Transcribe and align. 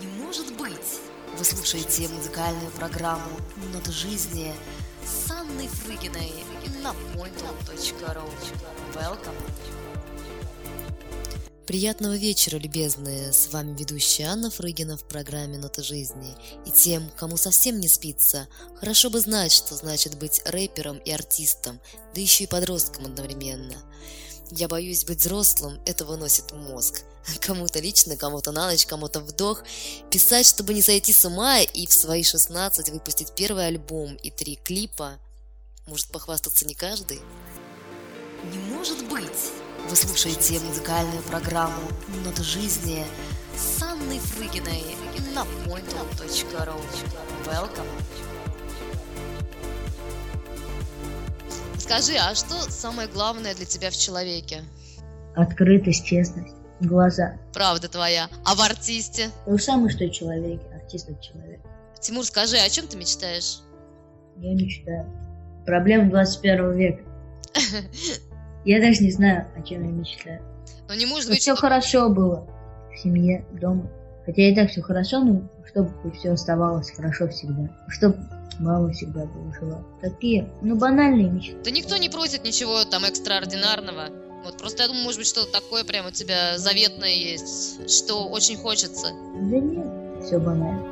Не 0.00 0.06
может 0.22 0.54
быть! 0.56 1.00
Вы 1.38 1.44
слушаете 1.44 2.08
музыкальную 2.08 2.70
программу 2.72 3.30
«Ноты 3.72 3.92
жизни» 3.92 4.52
с 5.02 5.30
Анной 5.30 5.68
Фрыгиной 5.68 6.32
на 6.82 6.94
pointal.ru. 7.14 8.28
Welcome! 8.94 9.34
Приятного 11.66 12.16
вечера, 12.16 12.58
любезные! 12.58 13.32
С 13.32 13.50
вами 13.52 13.74
ведущая 13.76 14.24
Анна 14.24 14.50
Фрыгина 14.50 14.98
в 14.98 15.08
программе 15.08 15.56
«Ноты 15.56 15.82
жизни». 15.82 16.34
И 16.66 16.70
тем, 16.70 17.10
кому 17.16 17.38
совсем 17.38 17.80
не 17.80 17.88
спится, 17.88 18.48
хорошо 18.76 19.08
бы 19.08 19.20
знать, 19.20 19.52
что 19.52 19.74
значит 19.76 20.18
быть 20.18 20.42
рэпером 20.44 20.98
и 20.98 21.10
артистом, 21.10 21.80
да 22.14 22.20
еще 22.20 22.44
и 22.44 22.48
подростком 22.48 23.06
одновременно. 23.06 23.76
Я 24.50 24.68
боюсь 24.68 25.04
быть 25.04 25.18
взрослым, 25.20 25.80
это 25.86 26.04
выносит 26.04 26.52
мозг. 26.52 27.02
Кому-то 27.40 27.80
лично, 27.80 28.16
кому-то 28.16 28.52
на 28.52 28.70
ночь, 28.70 28.86
кому-то 28.86 29.20
вдох. 29.20 29.64
Писать, 30.10 30.46
чтобы 30.46 30.72
не 30.74 30.82
сойти 30.82 31.12
с 31.12 31.24
ума, 31.24 31.60
и 31.60 31.86
в 31.86 31.92
свои 31.92 32.22
16 32.22 32.90
выпустить 32.90 33.32
первый 33.34 33.66
альбом 33.66 34.14
и 34.16 34.30
три 34.30 34.56
клипа. 34.56 35.18
Может 35.86 36.08
похвастаться 36.08 36.66
не 36.66 36.74
каждый? 36.74 37.20
Не 38.44 38.58
может 38.58 39.04
быть! 39.08 39.50
Вы 39.88 39.96
слушаете 39.96 40.58
музыкальную 40.60 41.22
программу 41.24 41.80
«Ноты 42.24 42.42
жизни» 42.42 43.06
с 43.56 43.82
Анной 43.82 44.18
Фрыгиной 44.18 44.84
на 45.34 45.44
pointal.ru. 45.64 46.80
Welcome! 47.46 48.35
Скажи, 51.86 52.14
а 52.16 52.34
что 52.34 52.54
самое 52.68 53.06
главное 53.06 53.54
для 53.54 53.64
тебя 53.64 53.90
в 53.90 53.96
человеке? 53.96 54.64
Открытость, 55.36 56.04
честность, 56.04 56.56
глаза. 56.80 57.36
Правда 57.54 57.88
твоя. 57.88 58.28
А 58.44 58.56
в 58.56 58.60
артисте? 58.60 59.30
Же 59.46 59.58
самое, 59.58 59.88
что 59.90 60.10
человек, 60.10 60.60
артист 60.74 61.08
это 61.08 61.22
человек. 61.22 61.60
Тимур, 62.00 62.24
скажи, 62.24 62.56
о 62.56 62.68
чем 62.68 62.88
ты 62.88 62.96
мечтаешь? 62.96 63.60
Я 64.38 64.54
мечтаю. 64.54 65.06
Проблема 65.64 66.10
21 66.10 66.72
века. 66.72 67.02
Я 68.64 68.80
даже 68.80 69.04
не 69.04 69.12
знаю, 69.12 69.46
о 69.56 69.62
чем 69.62 69.84
я 69.84 69.92
мечтаю. 69.92 70.42
Но 70.88 70.94
не 70.94 71.06
может 71.06 71.30
быть, 71.30 71.38
все 71.38 71.54
хорошо 71.54 72.08
было 72.08 72.48
в 72.92 72.98
семье, 72.98 73.44
дома. 73.52 73.88
Хотя 74.24 74.42
и 74.42 74.56
так 74.56 74.70
все 74.70 74.82
хорошо, 74.82 75.20
но 75.22 75.48
чтобы 75.68 75.92
все 76.14 76.32
оставалось 76.32 76.90
хорошо 76.90 77.28
всегда. 77.28 77.70
Чтобы 77.86 78.18
мама 78.60 78.92
всегда 78.92 79.26
жива. 79.58 79.82
Такие, 80.00 80.48
ну, 80.62 80.76
банальные 80.76 81.30
мечты. 81.30 81.56
Да 81.64 81.70
никто 81.70 81.96
не 81.96 82.08
просит 82.08 82.44
ничего 82.44 82.84
там 82.84 83.04
экстраординарного. 83.04 84.08
Вот 84.44 84.58
просто 84.58 84.82
я 84.82 84.88
думаю, 84.88 85.04
может 85.04 85.18
быть, 85.18 85.26
что-то 85.26 85.50
такое 85.50 85.84
прям 85.84 86.06
у 86.06 86.10
тебя 86.10 86.58
заветное 86.58 87.14
есть, 87.14 87.90
что 87.90 88.28
очень 88.28 88.56
хочется. 88.56 89.08
Да 89.34 89.58
нет, 89.58 89.86
все 90.24 90.38
банально. 90.38 90.84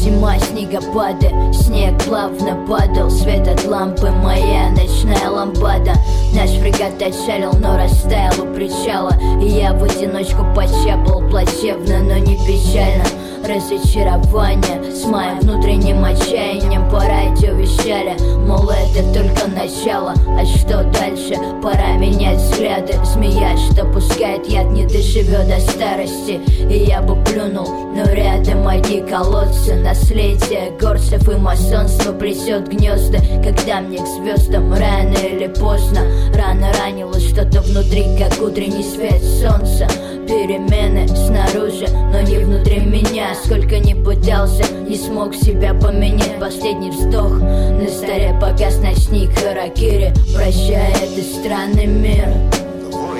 Зима, 0.00 0.38
снегопады, 0.38 1.28
снег 1.52 2.00
плавно 2.04 2.64
падал 2.68 3.10
Свет 3.10 3.48
от 3.48 3.64
лампы, 3.64 4.10
моя 4.10 4.70
ночная 4.70 5.28
лампада 5.28 5.94
Наш 6.38 6.50
фрегат 6.50 7.02
отшарил, 7.02 7.52
но 7.58 7.76
растаял 7.76 8.32
у 8.40 8.54
причала 8.54 9.10
И 9.42 9.48
я 9.48 9.72
в 9.72 9.82
одиночку 9.82 10.46
почапал 10.54 11.20
плачевно, 11.28 11.98
но 11.98 12.16
не 12.18 12.36
печально. 12.46 13.04
Разочарование 13.44 14.92
с 14.92 15.04
моим 15.04 15.40
внутренним 15.40 16.04
отчаянием 16.04 16.88
По 16.90 17.00
радио 17.00 17.54
вещали, 17.54 18.16
мол 18.46 18.70
это 18.70 19.02
только 19.12 19.48
начало. 19.48 20.14
А 20.38 20.44
что 20.44 20.84
дальше? 20.84 21.34
Пора 21.62 21.96
менять 21.96 22.38
взгляды. 22.38 22.94
Змея, 23.04 23.56
что 23.56 23.84
пускает 23.86 24.46
яд, 24.46 24.66
не 24.66 24.84
доживет 24.84 25.48
до 25.48 25.58
старости. 25.60 26.40
И 26.70 26.84
я 26.84 27.00
бы 27.00 27.16
плюнул, 27.24 27.68
но 27.94 28.04
рядом 28.12 28.64
мои 28.64 29.00
колодцы. 29.08 29.74
Наследие 29.76 30.70
горцев 30.78 31.28
и 31.28 31.36
масонство 31.36 32.12
плетет 32.12 32.68
гнезда. 32.68 33.18
Когда 33.42 33.80
мне 33.80 33.98
к 33.98 34.06
звездам 34.06 34.72
рано 34.72 35.16
или 35.16 35.46
поздно 35.48 36.02
Рано 36.34 36.72
ранило 36.78 37.18
что-то 37.18 37.60
внутри, 37.62 38.04
как 38.18 38.40
утренний 38.40 38.82
свет 38.82 39.22
солнца. 39.22 39.86
Перемены 40.26 41.08
снаружи, 41.08 41.86
но 42.12 42.20
не 42.20 42.38
внутри 42.38 42.80
меня. 42.80 43.34
Сколько 43.44 43.78
ни 43.78 43.94
пытался, 43.94 44.64
не 44.86 44.96
смог 44.96 45.34
себя 45.34 45.74
поменять. 45.74 46.38
Последний 46.38 46.90
вздох, 46.90 47.32
на 47.32 47.88
столе 47.88 48.36
погас 48.40 48.78
ночник 48.78 49.30
Харакири 49.38 50.12
Прощай, 50.34 50.92
это 50.92 51.22
странный 51.22 51.86
мир 51.86 52.57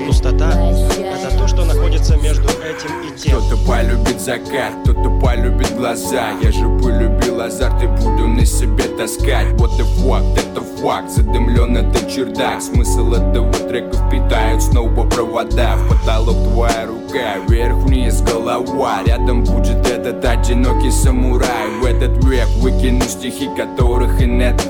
Пустота— 0.06 0.50
это 0.98 1.36
то, 1.36 1.48
что 1.48 1.64
находится 1.64 2.16
между 2.16 2.48
этим 2.48 2.90
и 3.06 3.18
тем. 3.18 3.38
Кто-то 3.38 3.56
полюбит 3.66 4.20
закат, 4.20 4.72
кто-то 4.84 5.10
полюбит 5.20 5.76
глаза. 5.76 6.30
Я 6.42 6.52
же 6.52 6.68
полюбил 6.82 7.40
азарт 7.40 7.82
и 7.82 7.86
буду 7.86 8.28
на 8.28 8.44
себе 8.44 8.84
таскать. 8.84 9.48
Вот 9.58 9.70
the 9.72 9.84
fuck, 9.98 10.22
это 10.34 10.62
факт, 10.80 11.10
задымлен 11.10 11.76
это 11.76 12.10
чердак. 12.10 12.62
Смысл 12.62 13.12
этого 13.12 13.52
трека 13.52 13.96
впитают 13.96 14.62
снова 14.62 15.08
провода. 15.08 15.76
В 15.76 15.88
потолок 15.88 16.36
твоя 16.44 16.86
рука, 16.86 17.36
вверх-вниз 17.48 18.22
голова. 18.22 19.02
Рядом 19.06 19.44
будет 19.44 19.86
этот 19.88 20.24
одинокий 20.24 20.90
самурай. 20.90 21.68
В 21.80 21.84
этот 21.84 22.24
век 22.24 22.48
выкину 22.58 23.02
стихи, 23.02 23.48
которых 23.56 24.20
и 24.20 24.26
нет 24.26 24.60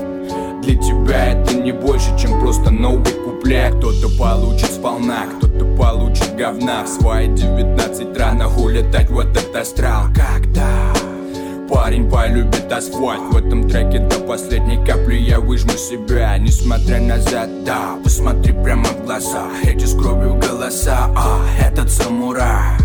для 0.61 0.75
тебя 0.75 1.33
это 1.33 1.55
не 1.55 1.71
больше, 1.71 2.17
чем 2.19 2.39
просто 2.39 2.71
новый 2.71 3.13
куплет. 3.13 3.75
Кто-то 3.75 4.09
получит 4.17 4.71
сполна, 4.71 5.25
кто-то 5.37 5.65
получит 5.75 6.35
говна. 6.35 6.83
В 6.83 6.87
свои 6.87 7.27
19 7.27 8.17
рано 8.17 8.47
улетать 8.47 9.09
в 9.09 9.19
этот 9.19 9.55
астрал. 9.55 10.05
Когда 10.15 10.93
парень 11.69 12.09
полюбит 12.09 12.71
асфальт? 12.71 13.21
В 13.31 13.37
этом 13.37 13.69
треке 13.69 13.99
до 13.99 14.19
последней 14.19 14.83
капли 14.85 15.15
я 15.15 15.39
выжму 15.39 15.71
себя. 15.71 16.37
Несмотря 16.37 16.99
назад, 16.99 17.63
да, 17.63 17.97
посмотри 18.03 18.53
прямо 18.53 18.85
в 18.85 19.05
глаза. 19.05 19.47
Эти 19.63 19.85
с 19.85 19.93
кровью 19.93 20.35
голоса, 20.35 21.09
а, 21.15 21.39
этот 21.59 21.91
самурай 21.91 22.77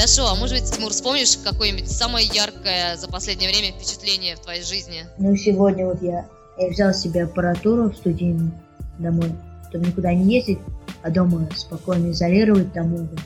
Хорошо, 0.00 0.28
а 0.28 0.34
может 0.34 0.58
быть, 0.58 0.72
Тимур, 0.72 0.92
вспомнишь 0.92 1.36
какое-нибудь 1.44 1.90
самое 1.90 2.26
яркое 2.26 2.96
за 2.96 3.06
последнее 3.06 3.50
время 3.50 3.76
впечатление 3.76 4.34
в 4.34 4.40
твоей 4.40 4.62
жизни? 4.62 5.04
Ну, 5.18 5.36
сегодня 5.36 5.84
вот 5.84 6.00
я, 6.00 6.26
я 6.56 6.68
взял 6.70 6.94
себе 6.94 7.24
аппаратуру 7.24 7.92
студийную 7.92 8.50
домой, 8.98 9.30
чтобы 9.68 9.88
никуда 9.88 10.14
не 10.14 10.36
ездить, 10.36 10.58
а 11.02 11.10
дома 11.10 11.46
спокойно 11.54 12.12
изолировать 12.12 12.72
там 12.72 12.94
угол 12.94 13.18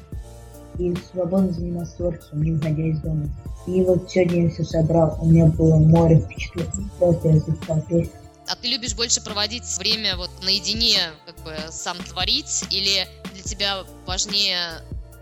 и 0.80 0.92
свободно 1.12 1.52
заниматься 1.52 1.96
творчеством, 1.96 2.42
не 2.42 2.50
уходя 2.50 2.82
из 2.82 2.98
дома. 3.02 3.28
И 3.68 3.80
вот 3.82 4.10
сегодня 4.10 4.46
я 4.46 4.50
все 4.50 4.64
собрал, 4.64 5.16
у 5.22 5.26
меня 5.26 5.46
было 5.46 5.76
море 5.76 6.22
впечатлений, 6.22 6.90
просто 6.98 7.28
я 7.28 7.38
записал 7.38 7.82
песню. 7.82 8.18
А 8.48 8.56
ты 8.56 8.66
любишь 8.66 8.96
больше 8.96 9.22
проводить 9.22 9.78
время 9.78 10.16
вот 10.16 10.30
наедине, 10.42 10.98
как 11.24 11.36
бы 11.44 11.54
сам 11.70 11.98
творить, 11.98 12.64
или 12.70 13.06
для 13.32 13.42
тебя 13.44 13.84
важнее, 14.06 14.80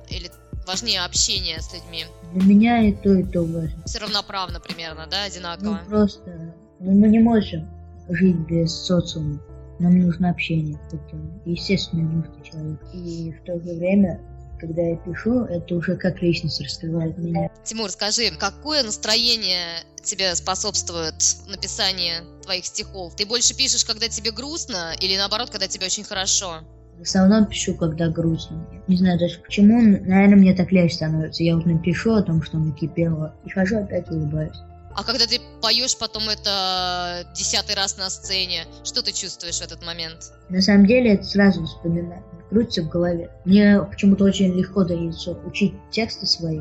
или 0.08 0.30
важнее 0.66 1.02
общение 1.02 1.60
с 1.60 1.72
людьми? 1.72 2.04
Для 2.32 2.42
меня 2.42 2.82
и 2.88 2.92
то, 2.92 3.12
и 3.14 3.24
то 3.24 3.42
важно. 3.44 3.82
Все 3.86 3.98
равноправно 3.98 4.60
примерно, 4.60 5.06
да, 5.10 5.18
Ну, 5.20 5.26
одинаково? 5.26 5.80
просто, 5.88 6.54
ну, 6.80 6.92
мы 6.92 7.08
не 7.08 7.18
можем 7.18 7.68
жить 8.08 8.36
без 8.36 8.72
социума. 8.72 9.40
Нам 9.78 9.98
нужно 9.98 10.30
общение. 10.30 10.78
Это 10.92 11.16
естественное 11.44 12.04
нужно 12.04 12.44
человека. 12.44 12.86
И 12.94 13.32
в 13.32 13.44
то 13.44 13.58
же 13.60 13.74
время, 13.78 14.20
когда 14.60 14.82
я 14.82 14.96
пишу, 14.96 15.44
это 15.44 15.74
уже 15.74 15.96
как 15.96 16.22
личность 16.22 16.60
раскрывает 16.60 17.18
меня. 17.18 17.50
Тимур, 17.64 17.90
скажи, 17.90 18.30
какое 18.38 18.82
настроение 18.84 19.80
тебе 20.04 20.34
способствует 20.36 21.20
в 21.20 21.48
написании 21.48 22.15
твоих 22.42 22.65
стихов? 22.66 23.15
Ты 23.16 23.26
больше 23.26 23.56
пишешь, 23.56 23.84
когда 23.84 24.08
тебе 24.08 24.30
грустно, 24.30 24.94
или 25.00 25.16
наоборот, 25.16 25.50
когда 25.50 25.66
тебе 25.68 25.86
очень 25.86 26.04
хорошо? 26.04 26.60
В 27.03 27.04
основном 27.04 27.47
пишу, 27.47 27.75
когда 27.75 28.09
грустно. 28.09 28.65
Не 28.87 28.97
знаю 28.97 29.19
даже 29.19 29.41
почему, 29.41 29.83
наверное, 29.83 30.37
мне 30.37 30.54
так 30.54 30.71
легче 30.71 30.95
становится. 30.95 31.43
Я 31.43 31.57
вот 31.57 31.66
напишу 31.66 32.15
о 32.15 32.22
том, 32.22 32.43
что 32.43 32.59
накипело, 32.59 33.34
и 33.45 33.51
хожу 33.51 33.78
опять 33.78 34.09
улыбаюсь. 34.09 34.57
А 34.95 35.03
когда 35.03 35.27
ты 35.27 35.41
поешь 35.60 35.99
потом 35.99 36.28
это 36.28 37.27
десятый 37.34 37.75
раз 37.75 37.97
на 37.97 38.09
сцене, 38.09 38.66
что 38.84 39.03
ты 39.03 39.13
чувствуешь 39.13 39.59
в 39.59 39.63
этот 39.63 39.84
момент? 39.84 40.33
На 40.49 40.60
самом 40.60 40.87
деле 40.87 41.15
это 41.15 41.25
сразу 41.25 41.65
вспоминаю, 41.65 42.22
крутится 42.51 42.83
в 42.83 42.89
голове. 42.89 43.31
Мне 43.45 43.81
почему-то 43.81 44.25
очень 44.25 44.54
легко 44.54 44.84
дается 44.84 45.33
учить 45.45 45.75
тексты 45.91 46.27
свои, 46.27 46.60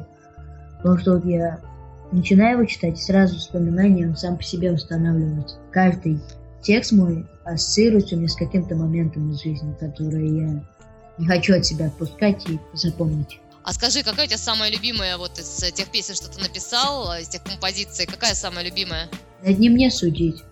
потому 0.77 0.97
что 0.97 1.13
вот 1.15 1.25
я 1.25 1.59
начинаю 2.11 2.57
его 2.57 2.65
читать, 2.65 2.97
и 2.97 3.01
сразу 3.01 3.37
вспоминание, 3.37 4.07
он 4.07 4.15
сам 4.15 4.37
по 4.37 4.43
себе 4.43 4.71
устанавливается. 4.71 5.57
Каждый 5.71 6.19
текст 6.61 6.91
мой 6.91 7.25
ассоциируется 7.43 8.15
у 8.15 8.19
меня 8.19 8.27
с 8.29 8.35
каким-то 8.35 8.75
моментом 8.75 9.31
из 9.31 9.41
жизни, 9.41 9.73
который 9.79 10.27
я 10.39 10.63
не 11.17 11.27
хочу 11.27 11.55
от 11.55 11.65
себя 11.65 11.87
отпускать 11.87 12.47
и 12.49 12.59
запомнить. 12.73 13.39
А 13.63 13.73
скажи, 13.73 14.01
какая 14.03 14.25
у 14.25 14.27
тебя 14.27 14.37
самая 14.37 14.71
любимая 14.71 15.17
вот 15.17 15.37
из 15.37 15.47
тех 15.73 15.87
песен, 15.91 16.15
что 16.15 16.29
ты 16.31 16.39
написал, 16.41 17.13
из 17.19 17.27
тех 17.27 17.43
композиций, 17.43 18.07
какая 18.07 18.33
самая 18.33 18.65
любимая? 18.65 19.07
Это 19.43 19.59
не 19.59 19.69
мне 19.69 19.91
судить. 19.91 20.43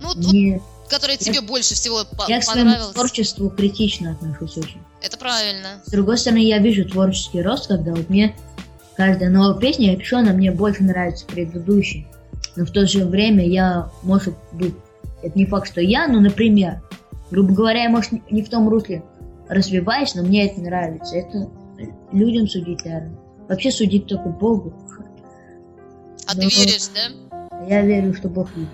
Ну, 0.00 0.08
вот, 0.08 0.16
Мне- 0.18 0.60
которая 0.90 1.16
я- 1.18 1.24
тебе 1.24 1.40
больше 1.40 1.74
всего 1.74 2.04
по- 2.04 2.26
я 2.28 2.40
к 2.40 2.44
своему 2.44 2.70
понравилась. 2.70 2.94
творчеству 2.94 3.48
критично 3.48 4.12
отношусь 4.12 4.58
очень. 4.58 4.80
Это 5.00 5.16
правильно. 5.16 5.80
С 5.86 5.90
другой 5.90 6.18
стороны, 6.18 6.38
я 6.46 6.58
вижу 6.58 6.84
творческий 6.86 7.40
рост, 7.40 7.68
когда 7.68 7.92
вот 7.94 8.10
мне 8.10 8.36
каждая 8.96 9.30
новая 9.30 9.58
песня, 9.58 9.92
я 9.92 9.96
пишу, 9.96 10.18
она 10.18 10.32
мне 10.32 10.50
больше 10.52 10.82
нравится 10.82 11.24
предыдущей. 11.26 12.06
Но 12.56 12.66
в 12.66 12.70
то 12.70 12.86
же 12.86 13.06
время 13.06 13.46
я, 13.48 13.90
может 14.02 14.34
быть, 14.52 14.74
это 15.24 15.38
не 15.38 15.46
факт, 15.46 15.68
что 15.68 15.80
я, 15.80 16.06
но, 16.06 16.20
например, 16.20 16.82
грубо 17.30 17.52
говоря, 17.54 17.84
я, 17.84 17.88
может, 17.88 18.12
не 18.30 18.42
в 18.42 18.48
том 18.50 18.68
русле 18.68 19.02
развиваюсь, 19.48 20.14
но 20.14 20.22
мне 20.22 20.46
это 20.46 20.60
нравится. 20.60 21.16
Это 21.16 21.50
людям 22.12 22.46
судить, 22.46 22.84
наверное. 22.84 23.18
Вообще 23.48 23.70
судить 23.70 24.06
только 24.06 24.28
Богу. 24.28 24.72
А 26.26 26.34
ты 26.34 26.42
Ну, 26.42 26.48
веришь, 26.48 26.88
да? 26.94 27.66
Я 27.68 27.82
верю, 27.82 28.14
что 28.14 28.28
Бог 28.28 28.48
видит. 28.56 28.70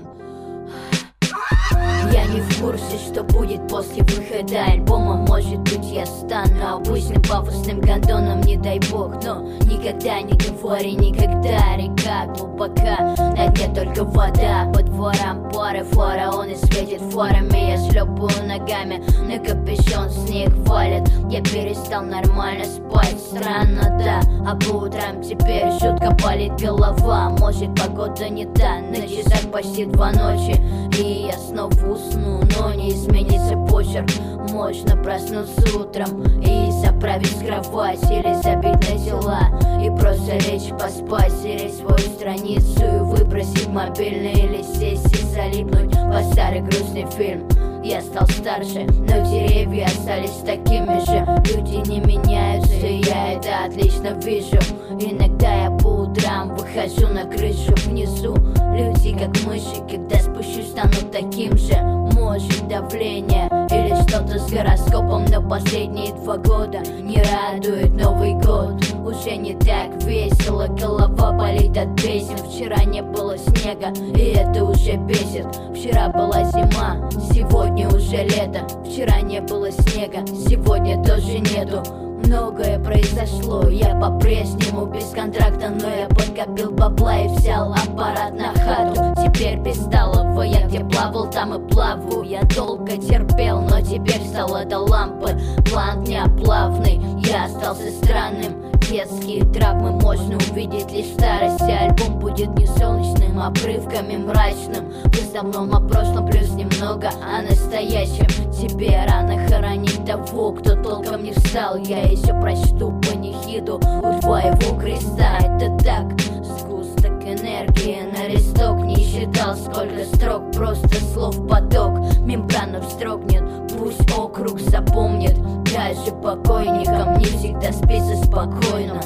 Я 2.12 2.24
не 2.26 2.40
в 2.40 2.60
курсе, 2.60 2.98
что 3.06 3.22
будет 3.22 3.66
после 3.68 4.02
выхода 4.02 4.64
альбома 4.64 5.16
Может 5.28 5.60
быть 5.60 5.92
я 5.92 6.06
стану 6.06 6.76
обычным 6.76 7.22
пафосным 7.22 7.80
гондоном, 7.80 8.40
не 8.40 8.56
дай 8.56 8.80
бог 8.90 9.22
Но 9.22 9.48
никогда 9.80 10.20
не 10.20 10.32
говори 10.34 10.92
никогда, 10.92 11.76
река 11.76 12.26
глубока 12.36 13.14
На 13.36 13.48
дне 13.48 13.74
только 13.74 14.04
вода, 14.04 14.70
по 14.72 14.82
дворам 14.82 15.48
поры 15.50 15.84
Фараоны 15.84 16.56
светит 16.56 17.00
фарами, 17.12 17.70
я 17.70 17.90
шлепаю 17.90 18.46
ногами 18.46 19.02
На 19.26 19.38
капюшон 19.38 20.10
снег 20.10 20.50
валит, 20.66 21.08
я 21.30 21.42
перестал 21.42 22.02
нормально 22.02 22.64
спать 22.64 23.16
Странно, 23.18 23.96
да, 23.98 24.20
а 24.46 24.56
по 24.56 24.84
утрам 24.84 25.22
теперь 25.22 25.70
жутко 25.72 26.16
болит 26.22 26.52
голова. 26.60 27.30
Может 27.38 27.74
погода 27.76 28.28
не 28.28 28.44
та, 28.44 28.80
на 28.80 29.06
часах 29.06 29.50
почти 29.52 29.84
два 29.84 30.10
ночи. 30.10 30.60
И 30.98 31.28
я 31.28 31.38
снова 31.38 31.72
усну, 31.86 32.40
но 32.58 32.74
не 32.74 32.90
изменится 32.90 33.56
почерк 33.68 34.10
Можно 34.50 34.96
проснуться 34.96 35.78
утром 35.78 36.22
и 36.42 36.70
заправить 36.72 37.38
кровать 37.38 38.02
Или 38.10 38.34
забить 38.42 38.90
на 38.90 38.98
дела 38.98 39.42
и 39.80 39.88
просто 39.90 40.38
лечь 40.50 40.70
поспать 40.70 41.32
Стереть 41.32 41.76
свою 41.76 41.98
страницу 41.98 42.84
и 42.84 42.98
выбросить 43.00 43.68
мобильный 43.68 44.32
Или 44.32 44.62
сесть 44.62 45.12
и 45.12 45.24
залипнуть 45.24 45.90
по 45.92 46.22
старый 46.32 46.60
грустный 46.60 47.06
фильм. 47.16 47.48
Я 47.82 48.02
стал 48.02 48.26
старше, 48.28 48.86
но 49.08 49.24
деревья 49.30 49.86
остались 49.86 50.42
такими 50.44 51.00
же. 51.06 51.24
Люди 51.54 51.88
не 51.88 52.00
меняются, 52.00 52.86
я 52.86 53.32
это 53.34 53.64
отлично 53.66 54.08
вижу. 54.22 54.58
Иногда 55.00 55.64
я 55.64 55.70
по 55.70 55.86
утрам 55.86 56.54
выхожу 56.54 57.08
на 57.08 57.24
крышу 57.24 57.72
внизу 57.86 58.34
Люди 58.72 59.18
как 59.18 59.30
мыши, 59.44 59.80
когда 59.90 60.16
спущусь, 60.16 60.70
стану 60.70 61.10
таким 61.12 61.56
же. 61.56 61.74
Может 62.14 62.68
давление 62.68 63.48
или 63.70 63.94
что-то 64.02 64.38
с 64.38 64.50
гороскопом 64.50 65.24
Но 65.26 65.42
последние 65.48 66.12
два 66.12 66.36
года 66.36 66.78
не 66.78 67.22
радует 67.22 67.90
Новый 67.92 68.34
год. 68.34 68.82
Уже 69.04 69.36
не 69.36 69.54
так 69.54 70.02
весело, 70.04 70.66
голова 70.68 71.32
болит 71.32 71.76
от 71.76 71.96
песен 71.96 72.36
Вчера 72.36 72.84
не 72.84 73.02
было 73.02 73.36
снега, 73.38 73.92
и 74.14 74.34
это 74.36 74.64
уже 74.64 74.96
бесит. 74.96 75.46
Вчера 75.74 76.08
была 76.08 76.44
зима, 76.44 77.08
сегодня 77.32 77.88
уже 77.88 78.24
лето. 78.24 78.66
Вчера 78.84 79.20
не 79.20 79.40
было 79.40 79.70
снега, 79.72 80.24
сегодня 80.26 81.02
тоже 81.02 81.38
нету 81.38 82.09
Многое 82.24 82.78
произошло, 82.78 83.68
я 83.68 83.94
по-прежнему 83.94 84.86
без 84.86 85.10
контракта 85.10 85.70
Но 85.70 85.88
я 85.88 86.08
подкопил 86.08 86.70
бабла 86.70 87.18
и 87.18 87.28
взял 87.28 87.72
аппарат 87.72 88.34
на 88.34 88.52
хату. 88.54 89.14
Теперь 89.22 89.58
без 89.58 89.76
столова, 89.76 90.42
я 90.42 90.66
где 90.66 90.80
плавал, 90.80 91.30
там 91.30 91.54
и 91.54 91.68
плаваю. 91.70 92.22
Я 92.22 92.42
долго 92.42 92.96
терпел, 92.96 93.62
но 93.62 93.80
теперь 93.80 94.22
стало 94.26 94.64
до 94.64 94.78
лампы 94.78 95.38
План 95.70 96.04
дня 96.04 96.26
плавный, 96.42 97.00
я 97.26 97.44
остался 97.44 97.90
странным 97.90 98.69
Детские 98.90 99.44
травмы 99.44 99.92
можно 99.92 100.36
увидеть 100.50 100.90
лишь 100.90 101.12
старости 101.12 101.70
Альбом 101.70 102.18
будет 102.18 102.48
не 102.58 102.66
солнечным, 102.66 103.38
а 103.38 103.46
обрывками 103.46 104.16
мрачным. 104.16 104.90
В 105.04 105.16
основном 105.16 105.72
о 105.72 105.80
прошлом 105.80 106.26
плюс 106.26 106.48
немного 106.50 107.08
о 107.22 107.40
настоящем. 107.42 108.26
Тебе 108.50 109.00
рано 109.06 109.46
хоронить 109.46 110.04
того, 110.04 110.50
кто 110.54 110.74
толком 110.82 111.22
не 111.22 111.32
встал. 111.32 111.76
Я 111.76 112.02
еще 112.02 112.34
прочту 112.40 112.90
панихиду 113.00 113.76
у 113.76 114.20
твоего 114.22 114.80
креста. 114.80 115.38
Это 115.38 115.78
так, 115.84 116.20
сгусток 116.42 117.22
энергии 117.22 118.00
на 118.12 118.26
листок 118.26 118.84
Не 118.84 118.96
считал. 118.96 119.54
Сколько 119.54 120.04
строк, 120.16 120.50
просто 120.50 120.88
слов 121.14 121.46
поток. 121.46 121.96
Мембрана 122.18 122.80
вздрогнет, 122.80 123.44
пусть 123.80 124.10
округ 124.12 124.60
запомнит 124.60 125.34
Даже 125.72 126.12
покойникам 126.22 127.18
не 127.18 127.24
всегда 127.24 127.72
спится 127.72 128.16
спокойно 128.24 129.00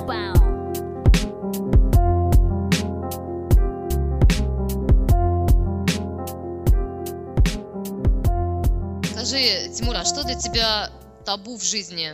Скажи, 9.12 9.70
Тимур, 9.72 9.96
а 9.96 10.04
что 10.04 10.24
для 10.24 10.34
тебя 10.34 10.90
табу 11.24 11.56
в 11.56 11.62
жизни? 11.62 12.10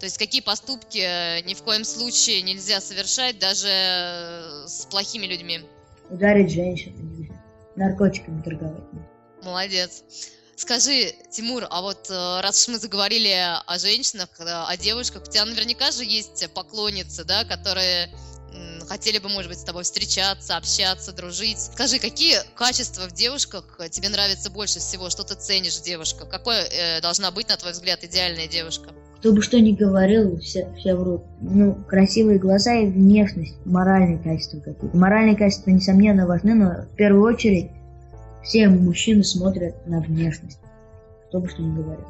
То 0.00 0.06
есть 0.06 0.18
какие 0.18 0.40
поступки 0.40 0.98
э, 0.98 1.42
ни 1.42 1.54
в 1.54 1.62
коем 1.62 1.84
случае 1.84 2.42
нельзя 2.42 2.80
совершать 2.80 3.38
даже 3.38 3.68
э, 3.68 4.66
с 4.66 4.86
плохими 4.86 5.26
людьми? 5.26 5.60
Ударить 6.08 6.50
женщину 6.50 6.96
нельзя. 6.98 7.34
Наркотиками 7.76 8.42
торговать. 8.42 8.82
Молодец. 9.42 10.02
Скажи, 10.58 11.14
Тимур, 11.30 11.64
а 11.70 11.82
вот 11.82 12.10
э, 12.10 12.40
раз 12.42 12.62
уж 12.62 12.74
мы 12.74 12.80
заговорили 12.80 13.32
о 13.64 13.78
женщинах, 13.78 14.28
э, 14.40 14.44
о 14.44 14.76
девушках, 14.76 15.22
у 15.22 15.30
тебя 15.30 15.44
наверняка 15.44 15.92
же 15.92 16.04
есть 16.04 16.52
поклонницы, 16.52 17.24
да, 17.24 17.44
которые 17.44 18.10
хотели 18.88 19.18
бы, 19.18 19.28
может 19.28 19.50
быть, 19.50 19.58
с 19.58 19.64
тобой 19.64 19.84
встречаться, 19.84 20.56
общаться, 20.56 21.12
дружить. 21.12 21.58
Скажи, 21.58 21.98
какие 21.98 22.38
качества 22.54 23.08
в 23.08 23.12
девушках 23.12 23.78
э, 23.78 23.88
тебе 23.88 24.08
нравятся 24.08 24.50
больше 24.50 24.78
всего? 24.78 25.10
Что 25.10 25.22
ты 25.22 25.34
ценишь 25.34 25.78
в 25.78 25.84
девушках? 25.84 26.28
Какой 26.28 26.56
э, 26.56 27.00
должна 27.00 27.30
быть, 27.30 27.48
на 27.48 27.56
твой 27.56 27.72
взгляд, 27.72 28.02
идеальная 28.02 28.48
девушка? 28.48 28.90
Кто 29.18 29.32
бы 29.32 29.42
что 29.42 29.60
ни 29.60 29.72
говорил, 29.72 30.40
все, 30.40 30.72
все 30.78 30.94
врут. 30.94 31.22
Ну, 31.40 31.74
красивые 31.86 32.38
глаза 32.38 32.74
и 32.74 32.86
внешность, 32.86 33.54
моральные 33.64 34.18
качества 34.18 34.60
какие-то. 34.60 34.96
Моральные 34.96 35.36
качества, 35.36 35.70
несомненно, 35.70 36.26
важны, 36.26 36.54
но 36.54 36.82
в 36.82 36.96
первую 36.96 37.22
очередь 37.22 37.70
все 38.42 38.68
мужчины 38.68 39.24
смотрят 39.24 39.86
на 39.86 40.00
внешность. 40.00 40.58
Кто 41.28 41.40
бы 41.40 41.48
что 41.48 41.62
ни 41.62 41.74
говорил. 41.74 42.06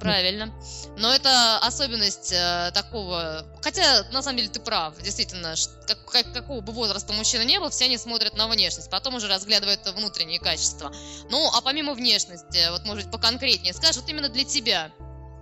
Правильно. 0.00 0.50
Но 0.96 1.12
это 1.14 1.58
особенность 1.58 2.32
э, 2.32 2.70
такого... 2.72 3.44
Хотя, 3.60 4.02
на 4.12 4.22
самом 4.22 4.38
деле, 4.38 4.48
ты 4.48 4.58
прав. 4.58 4.94
Действительно, 5.02 5.54
как- 5.86 6.04
как- 6.10 6.32
какого 6.32 6.62
бы 6.62 6.72
возраста 6.72 7.12
мужчина 7.12 7.44
не 7.44 7.60
был, 7.60 7.68
все 7.68 7.84
они 7.84 7.98
смотрят 7.98 8.34
на 8.34 8.48
внешность. 8.48 8.90
Потом 8.90 9.16
уже 9.16 9.28
разглядывают 9.28 9.80
внутренние 9.94 10.40
качества. 10.40 10.90
Ну, 11.30 11.46
а 11.54 11.60
помимо 11.60 11.92
внешности, 11.92 12.58
вот, 12.70 12.86
может 12.86 13.04
быть, 13.04 13.12
поконкретнее 13.12 13.74
скажешь, 13.74 13.98
вот 13.98 14.08
именно 14.08 14.30
для 14.30 14.44
тебя, 14.44 14.90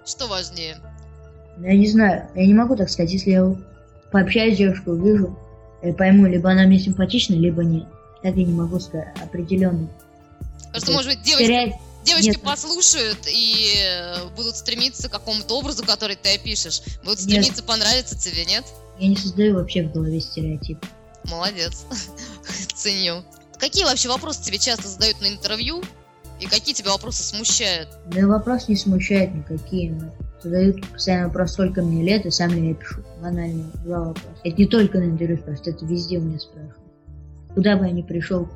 что 0.05 0.27
важнее? 0.27 0.79
Ну, 1.57 1.67
Я 1.69 1.77
не 1.77 1.87
знаю, 1.87 2.29
я 2.35 2.45
не 2.47 2.55
могу 2.55 2.75
так 2.75 2.91
сказать, 2.91 3.13
если 3.13 3.31
я 3.31 3.55
пообщаюсь 4.11 4.55
с 4.57 4.59
девушкой, 4.59 4.95
увижу, 4.95 5.39
я 5.83 5.93
пойму, 5.93 6.27
либо 6.27 6.51
она 6.51 6.65
мне 6.65 6.81
симпатична, 6.81 7.35
либо 7.35 7.63
нет. 7.63 7.87
Так 8.29 8.37
я 8.37 8.45
не 8.45 8.53
могу 8.53 8.79
сказать 8.79 9.09
определенно. 9.23 9.89
Это 10.75 10.93
может 10.93 11.11
быть, 11.11 11.23
девочки, 11.23 11.47
Терять 11.47 11.75
девочки 12.05 12.29
нет. 12.29 12.43
послушают 12.43 13.21
и 13.27 13.73
э, 13.83 14.29
будут 14.37 14.55
стремиться 14.55 15.09
к 15.09 15.13
какому-то 15.13 15.59
образу, 15.59 15.83
который 15.83 16.15
ты 16.15 16.35
опишешь. 16.35 16.83
Будут 17.05 17.21
Нет. 17.21 17.21
стремиться 17.21 17.63
понравиться 17.63 18.19
тебе, 18.19 18.45
нет? 18.45 18.67
Я 18.99 19.09
не 19.09 19.17
создаю 19.17 19.55
вообще 19.55 19.85
в 19.85 19.93
голове 19.93 20.21
стереотип. 20.21 20.79
Молодец. 21.25 21.87
Ценю. 22.75 23.25
Какие 23.59 23.85
вообще 23.85 24.11
вопросы 24.11 24.43
тебе 24.43 24.59
часто 24.59 24.89
задают 24.89 25.23
на 25.23 25.29
интервью? 25.29 25.83
И 26.39 26.45
какие 26.45 26.75
тебя 26.75 26.91
вопросы 26.93 27.23
смущают? 27.23 27.89
Да 28.09 28.27
вопрос 28.27 28.69
не 28.69 28.77
смущает 28.77 29.35
никакие. 29.35 29.93
но 29.93 30.13
Задают 30.43 30.87
постоянно 30.91 31.29
вопрос, 31.29 31.53
сколько 31.55 31.81
мне 31.81 32.03
лет, 32.03 32.27
и 32.27 32.31
сам 32.31 32.51
я 32.63 32.75
пишу. 32.75 33.03
Банальные 33.23 33.65
два 33.85 34.01
вопроса. 34.01 34.37
Это 34.45 34.57
не 34.61 34.67
только 34.67 34.99
на 34.99 35.05
интервью 35.05 35.39
спрашивают, 35.39 35.77
это 35.77 35.87
везде 35.87 36.19
у 36.19 36.21
меня 36.21 36.39
спрашивают. 36.39 36.77
Куда 37.59 37.77
бы 37.77 37.87
я 37.87 37.91
ни 37.91 38.03
пришел, 38.03 38.47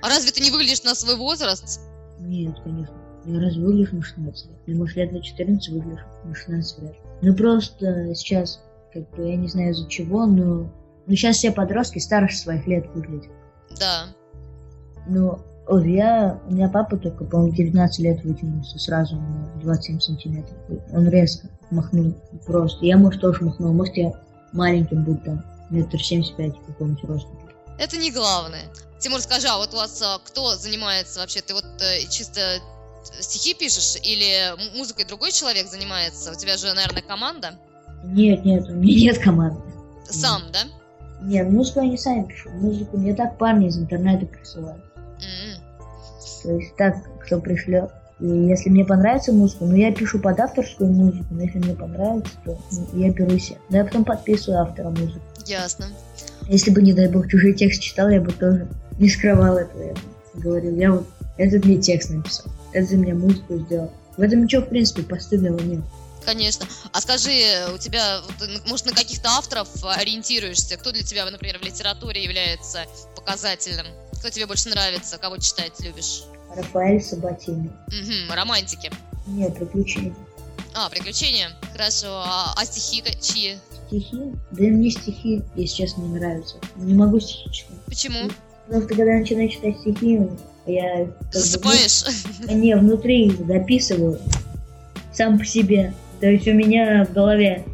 А 0.00 0.08
разве 0.08 0.30
ты 0.30 0.40
не 0.40 0.52
выглядишь 0.52 0.84
на 0.84 0.94
свой 0.94 1.16
возраст? 1.16 1.80
нет, 2.20 2.54
конечно. 2.62 2.94
Я 3.24 3.40
разве 3.40 3.64
выгляжу 3.64 3.96
на 3.96 4.02
16 4.04 4.46
лет? 4.46 4.58
Я, 4.68 4.76
может, 4.76 4.96
лет 4.96 5.10
на 5.10 5.20
14 5.20 5.68
выгляжу 5.72 6.04
на 6.22 6.36
16 6.36 6.82
лет. 6.82 6.94
Ну, 7.20 7.34
просто 7.34 8.14
сейчас, 8.14 8.62
как 8.94 9.10
бы, 9.10 9.28
я 9.28 9.34
не 9.34 9.48
знаю 9.48 9.72
из-за 9.72 9.88
чего, 9.88 10.24
но... 10.24 10.70
Ну, 11.08 11.16
сейчас 11.16 11.38
все 11.38 11.50
подростки 11.50 11.98
старше 11.98 12.36
своих 12.36 12.64
лет 12.68 12.86
выглядят. 12.94 13.32
Да. 13.76 14.04
Ой, 15.66 15.92
я, 15.92 16.38
у 16.48 16.54
меня 16.54 16.68
папа 16.68 16.96
только, 16.96 17.24
по-моему, 17.24 17.56
19 17.56 17.98
лет 18.04 18.22
вытянулся 18.22 18.78
сразу 18.78 19.16
на 19.16 19.60
27 19.62 19.98
сантиметров. 19.98 20.56
Он 20.92 21.08
резко 21.08 21.48
махнул 21.72 22.14
просто. 22.46 22.86
Я, 22.86 22.98
может, 22.98 23.20
тоже 23.20 23.42
махнул. 23.42 23.72
Может, 23.72 23.96
я 23.96 24.12
маленьким 24.52 25.02
буду 25.02 25.18
там, 25.24 25.44
метр 25.70 26.00
семьдесят 26.00 26.36
пять 26.36 26.54
какой-нибудь 26.68 27.02
рост. 27.02 27.26
Это 27.78 27.96
не 27.96 28.10
главное. 28.10 28.64
Тимур, 28.98 29.20
скажи, 29.20 29.46
а 29.48 29.58
вот 29.58 29.72
у 29.74 29.76
вас 29.76 30.02
а, 30.02 30.18
кто 30.24 30.56
занимается 30.56 31.20
вообще? 31.20 31.40
Ты 31.40 31.54
вот 31.54 31.64
э, 31.80 32.00
чисто 32.10 32.60
стихи 33.20 33.54
пишешь 33.54 33.96
или 34.02 34.54
музыкой 34.76 35.04
другой 35.04 35.30
человек 35.30 35.68
занимается? 35.68 36.32
У 36.32 36.34
тебя 36.34 36.56
же, 36.56 36.72
наверное, 36.72 37.02
команда? 37.02 37.54
Нет, 38.04 38.44
нет, 38.44 38.68
у 38.68 38.72
меня 38.72 39.12
нет 39.12 39.18
команды. 39.18 39.60
Сам, 40.10 40.42
да? 40.52 40.60
Нет, 41.22 41.48
музыку 41.50 41.80
я 41.80 41.88
не 41.88 41.98
сами 41.98 42.24
пишу. 42.24 42.50
Музыку 42.50 42.96
мне 42.96 43.14
так 43.14 43.38
парни 43.38 43.68
из 43.68 43.78
интернета 43.78 44.26
присылают. 44.26 44.82
М. 44.96 45.62
То 46.42 46.52
есть 46.52 46.76
так, 46.76 46.96
кто 47.24 47.40
пришлет. 47.40 47.90
И 48.20 48.26
если 48.26 48.68
мне 48.68 48.84
понравится 48.84 49.32
музыка, 49.32 49.64
ну 49.64 49.76
я 49.76 49.92
пишу 49.92 50.18
под 50.18 50.40
авторскую 50.40 50.90
музыку, 50.90 51.26
но 51.30 51.42
если 51.42 51.58
мне 51.58 51.74
понравится, 51.74 52.32
то 52.44 52.58
ну, 52.72 53.00
я 53.00 53.10
беру 53.10 53.38
себе. 53.38 53.58
Но 53.70 53.78
я 53.78 53.84
потом 53.84 54.04
подписываю 54.04 54.62
автора 54.62 54.90
музыку. 54.90 55.20
Ясно. 55.46 55.86
Если 56.48 56.70
бы, 56.70 56.80
не 56.80 56.94
дай 56.94 57.08
бог, 57.08 57.28
чужой 57.28 57.52
текст 57.52 57.82
читал, 57.82 58.08
я 58.08 58.20
бы 58.20 58.32
тоже 58.32 58.66
не 58.98 59.08
скрывал 59.08 59.58
этого. 59.58 59.82
Я 59.82 59.92
бы 59.92 60.00
говорил, 60.34 60.76
я 60.76 60.92
вот 60.92 61.06
этот 61.36 61.64
мне 61.64 61.76
текст 61.76 62.10
написал, 62.10 62.46
это 62.72 62.86
за 62.86 62.96
меня 62.96 63.14
музыку 63.14 63.58
сделал. 63.58 63.92
В 64.16 64.22
этом 64.22 64.42
ничего, 64.42 64.62
в 64.62 64.68
принципе, 64.68 65.02
постыдного 65.02 65.60
нет. 65.60 65.80
Конечно. 66.24 66.66
А 66.92 67.00
скажи, 67.00 67.30
у 67.72 67.78
тебя, 67.78 68.20
может, 68.66 68.86
на 68.86 68.92
каких-то 68.92 69.30
авторов 69.30 69.68
ориентируешься? 69.82 70.76
Кто 70.76 70.90
для 70.90 71.02
тебя, 71.02 71.24
например, 71.30 71.58
в 71.58 71.62
литературе 71.62 72.22
является 72.22 72.84
показательным? 73.14 73.86
Кто 74.18 74.28
тебе 74.30 74.46
больше 74.46 74.68
нравится? 74.68 75.16
Кого 75.18 75.38
читать 75.38 75.72
любишь? 75.80 76.24
Рафаэль 76.54 77.02
Сабатини. 77.02 77.70
Мгм, 77.88 78.32
романтики. 78.32 78.90
Нет, 79.26 79.56
приключения. 79.56 80.14
А, 80.74 80.88
приключения. 80.88 81.50
Хорошо. 81.72 82.08
А, 82.08 82.54
а 82.56 82.64
стихи 82.64 83.02
чьи? 83.20 83.58
Стихи? 83.88 84.16
Да 84.52 84.64
и 84.64 84.70
мне 84.70 84.90
стихи, 84.90 85.42
если 85.56 85.76
честно, 85.76 86.02
не 86.02 86.18
нравятся. 86.18 86.56
Не 86.76 86.94
могу 86.94 87.18
стихи 87.20 87.50
читать. 87.50 87.76
Почему? 87.86 88.30
Потому 88.66 88.82
что 88.82 88.94
когда 88.94 89.12
я 89.12 89.20
начинаю 89.20 89.48
читать 89.48 89.78
стихи, 89.80 90.20
я... 90.66 91.04
бы, 91.04 91.14
Засыпаешь? 91.32 92.04
ну, 92.46 92.56
Не, 92.56 92.76
внутри 92.76 93.30
дописываю. 93.30 94.18
Сам 95.12 95.38
по 95.38 95.44
себе. 95.44 95.94
То 96.20 96.26
есть 96.26 96.46
у 96.46 96.52
меня 96.52 97.06
в 97.06 97.12
голове 97.14 97.64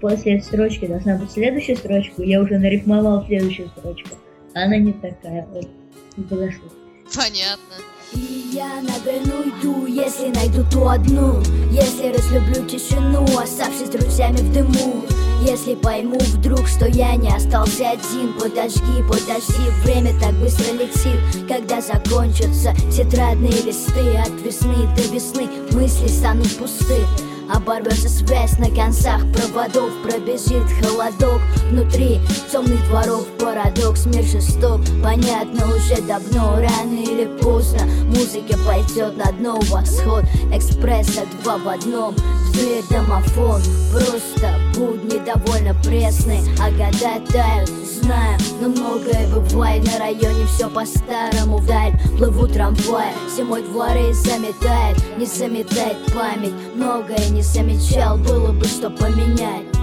после 0.00 0.40
строчки 0.42 0.86
должна 0.86 1.16
быть 1.16 1.30
следующая 1.30 1.76
строчка, 1.76 2.22
я 2.22 2.40
уже 2.40 2.58
нарифмовал 2.58 3.24
следующую 3.26 3.68
строчку. 3.68 4.16
Она 4.54 4.76
не 4.76 4.92
такая. 4.92 5.46
Вот, 5.52 5.68
не 6.16 6.24
подошла. 6.24 6.68
Понятно. 7.14 7.74
И 8.12 8.50
я 8.52 8.80
на 8.82 8.98
войну 9.04 9.42
иду, 9.44 9.86
если 9.86 10.28
найду 10.28 10.64
ту 10.70 10.88
одну. 10.88 11.40
Если 11.70 12.12
разлюблю 12.12 12.64
тишину, 12.66 13.24
оставшись 13.38 13.86
с 13.86 13.90
друзьями 13.90 14.36
в 14.36 14.52
дыму. 14.52 15.04
Если 15.42 15.74
пойму 15.74 16.18
вдруг, 16.18 16.66
что 16.66 16.86
я 16.88 17.14
не 17.16 17.28
остался 17.28 17.90
один. 17.90 18.32
Подожди, 18.34 19.02
подожди, 19.08 19.70
время 19.84 20.18
так 20.20 20.34
быстро 20.34 20.72
летит. 20.72 21.20
Когда 21.46 21.80
закончатся 21.80 22.74
тетрадные 22.90 23.62
листы 23.62 24.16
От 24.16 24.40
весны 24.44 24.88
до 24.96 25.02
весны 25.14 25.48
мысли 25.72 26.08
станут 26.08 26.56
пусты 26.56 27.04
Оборвется 27.52 28.08
связь 28.08 28.58
на 28.58 28.70
концах 28.70 29.20
проводов 29.32 29.90
Пробежит 30.02 30.64
холодок. 30.82 31.40
Внутри 31.70 32.20
темных 32.50 32.86
дворов 32.88 33.26
Парадокс, 33.38 34.06
мир 34.06 34.24
жесток, 34.24 34.80
понятно 35.02 35.66
уже 35.74 36.00
давно 36.02 36.56
Рано 36.56 37.00
или 37.00 37.26
поздно 37.40 37.84
музыка 38.06 38.58
пойдет 38.66 39.16
на 39.16 39.32
дно. 39.32 39.58
Восход, 39.70 40.24
экспресса 40.52 41.22
два 41.42 41.58
в 41.58 41.68
одном 41.68 42.14
дверь 42.52 42.84
домофон, 42.90 43.62
просто 43.92 44.67
будни 44.78 45.18
довольно 45.18 45.74
пресные 45.82 46.40
А 46.60 46.70
года 46.70 47.20
тают, 47.30 47.68
знаю, 47.68 48.38
но 48.60 48.68
многое 48.68 49.28
бывает 49.28 49.84
На 49.84 49.98
районе 49.98 50.46
все 50.46 50.70
по-старому 50.70 51.58
вдаль. 51.58 51.92
Плывут 52.16 52.52
трамваи, 52.52 53.12
зимой 53.36 53.62
дворы 53.62 54.14
заметает 54.14 54.96
Не 55.18 55.26
заметает 55.26 55.98
память, 56.14 56.54
многое 56.74 57.28
не 57.30 57.42
замечал 57.42 58.16
Было 58.18 58.52
бы 58.52 58.64
что 58.64 58.90
поменять 58.90 59.77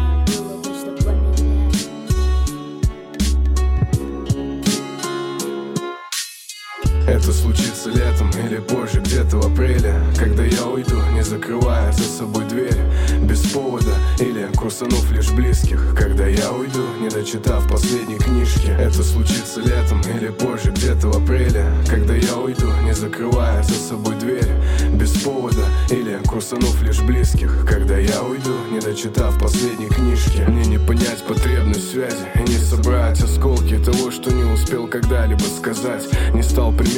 Это 7.08 7.32
случится 7.32 7.90
летом 7.92 8.32
или 8.32 8.58
позже, 8.58 9.00
где-то 9.00 9.38
в 9.38 9.46
апреле 9.46 9.94
Когда 10.18 10.44
я 10.44 10.66
уйду, 10.66 11.00
не 11.14 11.24
закрывая 11.24 11.92
за 11.92 12.04
собой 12.04 12.46
дверь 12.46 12.80
Без 13.22 13.42
повода 13.52 13.94
или 14.20 14.50
курсанув 14.58 15.12
лишь 15.12 15.32
близких. 15.32 15.96
Когда 15.96 16.26
я 16.26 16.52
уйду, 16.52 16.84
не 17.00 17.10
дочитав 17.10 17.70
последней 17.70 18.18
книжки 18.18 18.72
Это 18.80 19.04
случится 19.04 19.62
летом 19.62 20.02
или 20.02 20.30
позже, 20.30 20.72
где-то 20.72 21.10
в 21.10 21.18
апреле 21.18 21.68
Когда 21.88 22.16
я 22.16 22.38
уйду, 22.38 22.72
не 22.84 22.94
закрывая 22.94 23.62
за 23.62 23.76
собой 23.76 24.16
дверь 24.16 24.50
Без 24.94 25.12
повода 25.22 25.64
или 25.92 26.20
курсанув 26.28 26.82
лишь 26.82 27.02
близких. 27.02 27.68
Когда 27.70 28.00
я 28.00 28.24
уйду, 28.24 28.56
не 28.72 28.80
дочитав 28.80 29.40
последней 29.40 29.90
книжки 29.90 30.44
Мне 30.48 30.66
не 30.66 30.80
понять 30.80 31.24
потребность 31.28 31.92
связи 31.92 32.26
И 32.34 32.40
не 32.40 32.58
собрать 32.58 33.22
осколки 33.22 33.78
того, 33.78 34.10
что 34.10 34.32
не 34.34 34.44
успел 34.52 34.88
когда-либо 34.88 35.44
сказать. 35.44 36.04
Не 36.34 36.42
стал 36.42 36.72
примером 36.72 36.95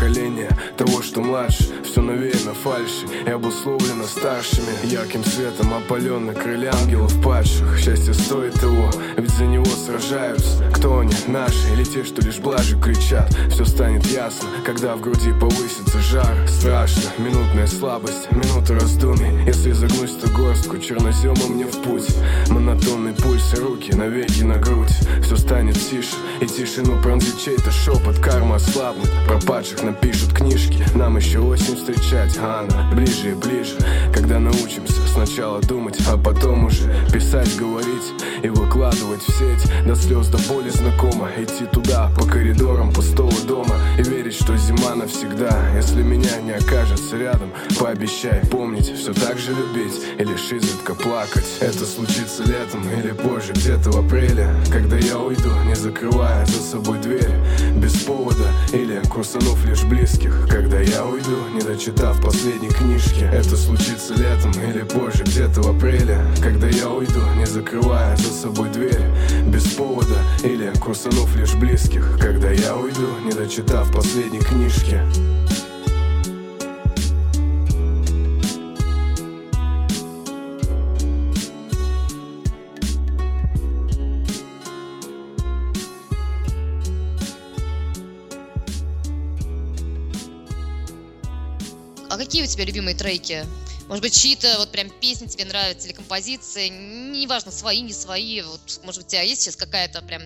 поколения 0.00 0.50
того, 0.76 1.02
что 1.02 1.20
младше. 1.20 1.64
Все 1.84 2.00
навеяно 2.00 2.54
фальши 2.54 3.06
и 3.26 3.30
обусловлено 3.30 4.04
старшими. 4.04 4.68
Ярким 4.84 5.24
светом 5.24 5.74
опалены 5.74 6.34
крылья 6.34 6.72
ангелов 6.72 7.12
падших. 7.22 7.78
Счастье 7.78 8.14
стоит 8.14 8.54
того, 8.54 8.90
ведь 9.16 9.30
за 9.30 9.44
него 9.44 9.64
сражаются. 9.64 10.64
Кто 10.72 11.00
они, 11.00 11.14
наши 11.26 11.72
или 11.72 11.84
те, 11.84 12.04
что 12.04 12.22
лишь 12.22 12.38
блажью 12.38 12.80
кричат? 12.80 13.34
Все 13.50 13.64
станет 13.64 14.06
ясно, 14.06 14.48
когда 14.64 14.94
в 14.94 15.00
груди 15.00 15.32
повысится 15.32 15.98
жар. 15.98 16.36
Страшно, 16.48 17.10
минутная 17.18 17.66
слабость, 17.66 18.30
минута 18.30 18.74
раздумий. 18.74 19.44
Если 19.46 19.72
загнусь 19.72 20.14
то 20.14 20.28
горстку, 20.30 20.78
черноземом 20.78 21.54
мне 21.54 21.64
в 21.64 21.82
путь. 21.82 22.08
Монотонный 22.48 23.14
пульс 23.14 23.54
и 23.54 23.60
руки 23.60 23.92
навеки 23.94 24.42
на 24.42 24.56
грудь. 24.56 24.94
Все 25.22 25.36
станет 25.36 25.78
тише, 25.78 26.16
и 26.40 26.46
тишину 26.46 27.00
пронзит 27.02 27.38
чей-то 27.38 27.70
шепот 27.70 28.18
Карма 28.18 28.56
ослабнет, 28.56 29.10
пропадших 29.40 29.82
напишут 29.82 30.32
книжки. 30.32 30.84
Нам 30.94 31.16
еще 31.16 31.38
осень 31.38 31.76
встречать, 31.76 32.36
а 32.38 32.60
она 32.60 32.90
ближе 32.94 33.30
и 33.30 33.34
ближе. 33.34 33.76
Когда 34.14 34.38
научимся 34.38 35.00
сначала 35.12 35.60
думать, 35.60 35.98
а 36.08 36.16
потом 36.16 36.66
уже 36.66 36.90
Писать, 37.12 37.56
говорить 37.56 38.12
и 38.42 38.48
выкладывать 38.48 39.22
в 39.22 39.32
сеть. 39.32 39.86
До 39.86 39.96
слез, 39.96 40.28
до 40.28 40.38
боли 40.52 40.70
знакомо 40.70 41.28
Идти 41.38 41.66
туда, 41.66 42.10
по 42.16 42.26
коридорам 42.26 42.92
пустого 42.92 43.32
дома. 43.46 43.76
И 43.98 44.02
верить, 44.02 44.19
навсегда. 45.10 45.50
Если 45.76 46.02
меня 46.02 46.40
не 46.40 46.52
окажется 46.52 47.16
рядом 47.16 47.52
Пообещай 47.78 48.40
помнить, 48.50 48.92
все 48.94 49.12
так 49.12 49.38
же 49.38 49.52
любить 49.52 50.00
И 50.18 50.24
лишь 50.24 50.52
изредка 50.52 50.94
плакать. 50.94 51.46
Это 51.60 51.84
случится 51.84 52.44
летом 52.44 52.82
или 52.98 53.12
позже, 53.12 53.52
где-то 53.52 53.90
в 53.90 53.98
апреле 53.98 54.48
Когда 54.70 54.96
я 54.96 55.18
уйду, 55.18 55.50
не 55.66 55.74
закрывая 55.74 56.44
за 56.46 56.62
собой 56.62 56.98
дверь 56.98 57.30
Без 57.76 57.94
повода 58.02 58.48
или 58.72 59.00
курсанув 59.08 59.64
лишь 59.64 59.84
близких. 59.84 60.48
Когда 60.48 60.80
я 60.80 61.04
уйду, 61.04 61.48
не 61.54 61.60
дочитав 61.60 62.22
последней 62.22 62.70
книжки 62.70 63.28
Это 63.32 63.56
случится 63.56 64.14
летом 64.14 64.52
или 64.52 64.82
позже, 64.82 65.24
где-то 65.24 65.62
в 65.62 65.76
апреле 65.76 66.20
Когда 66.42 66.68
я 66.68 66.88
уйду, 66.88 67.20
не 67.36 67.46
закрывая 67.46 68.16
за 68.16 68.32
собой 68.32 68.68
дверь 68.70 69.02
Без 69.46 69.64
повода 69.74 70.16
или 70.42 70.72
курсанув 70.80 71.34
лишь 71.36 71.54
близких. 71.54 72.18
Когда 72.20 72.50
я 72.50 72.76
уйду, 72.76 73.08
не 73.24 73.32
дочитав 73.32 73.92
последней 73.92 74.40
книжки 74.40 74.99
А 92.10 92.16
какие 92.18 92.42
у 92.42 92.46
тебя 92.46 92.64
любимые 92.64 92.96
треки? 92.96 93.46
Может 93.86 94.02
быть, 94.02 94.20
чьи-то 94.20 94.56
вот 94.58 94.72
прям 94.72 94.90
песни 94.90 95.26
тебе 95.26 95.44
нравятся 95.44 95.86
или 95.86 95.94
композиции? 95.94 96.68
Неважно, 96.68 97.52
свои, 97.52 97.82
не 97.82 97.92
свои. 97.92 98.42
Вот, 98.42 98.80
может 98.82 99.02
быть, 99.02 99.06
у 99.06 99.10
тебя 99.10 99.22
есть 99.22 99.42
сейчас 99.42 99.54
какая-то 99.54 100.02
прям 100.02 100.22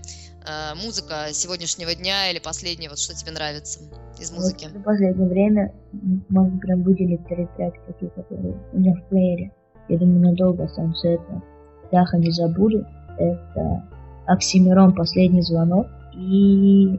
э, 0.46 0.74
музыка 0.76 1.28
сегодняшнего 1.32 1.94
дня 1.94 2.30
или 2.30 2.38
последнего, 2.38 2.90
вот 2.90 2.98
что 2.98 3.14
тебе 3.14 3.32
нравится 3.32 3.80
из 4.18 4.30
музыки? 4.32 4.68
Вот 4.72 4.80
в 4.80 4.84
последнее 4.84 5.28
время 5.28 5.74
м, 5.92 6.24
могу 6.28 6.58
прям 6.58 6.82
выделить 6.82 7.26
три 7.26 7.46
трека 7.56 7.78
такие, 7.86 8.10
которые 8.10 8.54
у 8.72 8.78
меня 8.78 8.94
в 8.94 9.08
плеере. 9.08 9.52
Я 9.88 9.98
думаю, 9.98 10.20
надолго 10.20 10.64
останутся. 10.64 11.08
Это 11.08 11.42
Даха 11.92 12.16
не 12.18 12.30
забуду. 12.30 12.86
Это 13.18 13.88
Оксимирон 14.26 14.94
«Последний 14.94 15.42
звонок». 15.42 15.86
И 16.14 16.98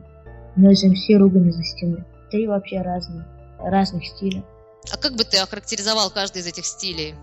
Noize 0.55 0.91
MC 0.91 1.17
«Ругань 1.17 1.51
за 1.51 1.63
стеной». 1.63 2.03
три 2.31 2.47
вообще 2.47 2.81
разные, 2.81 3.25
разных 3.59 4.05
стиля. 4.05 4.43
А 4.93 4.97
как 4.97 5.13
бы 5.13 5.23
ты 5.23 5.37
охарактеризовал 5.37 6.09
каждый 6.11 6.39
из 6.39 6.47
этих 6.47 6.65
стилей? 6.65 7.15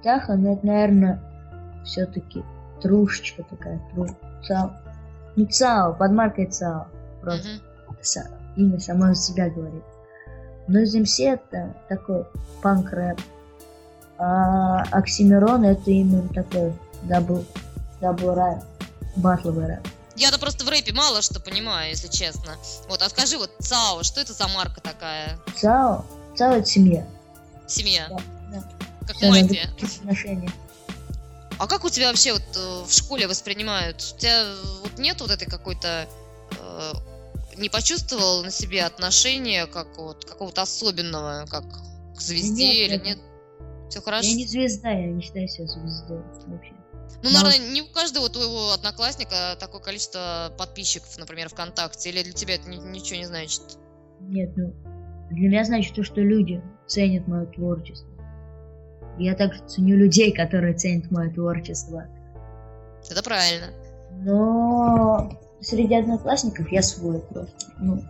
Птаха, 0.00 0.36
ну 0.36 0.52
это, 0.52 0.66
наверное, 0.66 1.82
все-таки 1.84 2.42
трушечка 2.82 3.42
такая, 3.44 3.80
true, 3.92 4.06
ЦАО. 4.46 4.70
Ну, 5.36 5.46
ЦАО, 5.46 5.94
под 5.94 6.12
маркой 6.12 6.46
ЦАО. 6.46 6.86
Просто 7.20 7.48
са- 8.02 8.30
имя 8.56 8.80
само 8.80 9.14
за 9.14 9.22
себя 9.22 9.48
говорит. 9.50 9.82
Noize 10.68 10.94
MC 10.94 11.18
это 11.20 11.74
такой 11.88 12.24
панк-рэп. 12.62 13.20
А 14.18 14.82
Оксимирон 14.92 15.64
это 15.64 15.90
именно 15.90 16.28
такой 16.28 16.72
double, 17.02 17.44
double 18.00 18.34
рэп, 18.34 18.62
батловый 19.16 19.66
рэп. 19.66 19.88
Я-то 20.16 20.38
просто 20.38 20.64
в 20.64 20.68
рэпе 20.68 20.92
мало 20.92 21.22
что 21.22 21.40
понимаю, 21.40 21.90
если 21.90 22.08
честно. 22.08 22.52
Вот, 22.88 23.02
а 23.02 23.08
скажи, 23.08 23.36
вот 23.36 23.50
ЦАО, 23.58 24.02
что 24.04 24.20
это 24.20 24.32
за 24.32 24.46
марка 24.48 24.80
такая? 24.80 25.38
ЦАО, 25.56 26.04
ЦАО 26.36 26.52
это 26.52 26.66
семья. 26.66 27.04
Семья. 27.66 28.06
Да, 28.08 28.18
да. 28.52 28.62
Как 29.06 29.20
на 29.20 29.28
мафия. 29.28 29.68
таких 29.68 29.98
отношениях. 29.98 30.52
А 31.58 31.66
как 31.66 31.84
у 31.84 31.88
тебя 31.90 32.08
вообще 32.08 32.32
вот 32.32 32.42
э, 32.56 32.84
в 32.86 32.92
школе 32.92 33.26
воспринимают? 33.26 34.14
У 34.16 34.18
тебя 34.18 34.44
вот 34.82 34.98
нет 34.98 35.20
вот 35.20 35.30
этой 35.30 35.46
какой-то... 35.46 36.08
э, 36.50 36.92
не 37.56 37.68
почувствовал 37.68 38.42
на 38.42 38.50
себе 38.50 38.82
отношения 38.84 39.66
как 39.66 39.96
вот 39.96 40.24
какого-то 40.24 40.62
особенного, 40.62 41.46
как 41.48 41.64
к 42.16 42.20
звезде 42.20 42.66
нет, 42.66 42.90
или 42.90 43.06
нет. 43.08 43.18
Все 43.88 44.00
хорошо? 44.00 44.26
Я 44.28 44.34
не 44.34 44.46
звезда, 44.46 44.90
я 44.90 45.06
не 45.06 45.22
считаю 45.22 45.48
себя 45.48 45.66
звездой 45.66 46.22
вообще. 46.46 46.72
Ну, 47.22 47.30
Но- 47.30 47.42
наверное, 47.42 47.70
не 47.70 47.82
у 47.82 47.86
каждого 47.86 48.28
твоего 48.28 48.72
одноклассника 48.72 49.56
такое 49.60 49.80
количество 49.80 50.52
подписчиков, 50.58 51.16
например, 51.16 51.48
ВКонтакте, 51.48 52.10
или 52.10 52.22
для 52.22 52.32
тебя 52.32 52.56
это 52.56 52.68
ни- 52.68 52.76
ничего 52.76 53.18
не 53.18 53.26
значит? 53.26 53.62
Нет, 54.20 54.50
ну, 54.56 54.74
для 55.30 55.48
меня 55.48 55.64
значит 55.64 55.94
то, 55.94 56.02
что 56.02 56.20
люди 56.20 56.60
ценят 56.86 57.28
мое 57.28 57.46
творчество. 57.46 58.08
Я 59.18 59.34
также 59.34 59.60
ценю 59.66 59.96
людей, 59.96 60.32
которые 60.32 60.74
ценят 60.74 61.10
мое 61.10 61.30
творчество. 61.30 62.04
Это 63.10 63.22
правильно. 63.22 63.66
Но 64.22 65.38
среди 65.60 65.94
одноклассников 65.94 66.70
я 66.72 66.82
свой 66.82 67.20
просто. 67.20 67.66
Ну, 67.78 68.02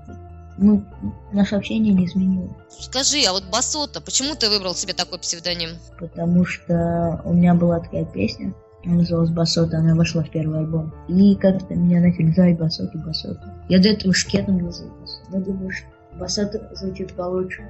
мы, 0.57 0.85
наше 1.33 1.57
общение 1.57 1.93
не 1.93 2.07
изменилось. 2.07 2.53
Скажи, 2.69 3.25
а 3.29 3.33
вот 3.33 3.45
Басота, 3.51 4.01
почему 4.01 4.35
ты 4.35 4.49
выбрал 4.49 4.75
себе 4.75 4.93
такой 4.93 5.19
псевдоним? 5.19 5.71
Потому 5.99 6.45
что 6.45 7.21
у 7.25 7.33
меня 7.33 7.55
была 7.55 7.81
такая 7.81 8.05
песня, 8.05 8.55
она 8.85 8.97
называлась 8.97 9.31
Басота, 9.31 9.79
она 9.79 9.95
вошла 9.95 10.23
в 10.23 10.31
первый 10.31 10.61
альбом. 10.61 10.95
И 11.09 11.35
как-то 11.37 11.75
меня 11.75 12.01
начали 12.01 12.31
звать 12.33 12.59
Басота, 12.59 12.99
Басота. 12.99 13.55
Я 13.69 13.81
до 13.81 13.89
этого 13.89 14.15
Шкетом 14.15 14.59
называл 14.59 14.95
Басота. 15.01 15.27
Я 15.33 15.41
думаю, 15.41 15.71
что 15.71 15.87
Басота 16.19 16.71
звучит 16.75 17.15
получше. 17.15 17.69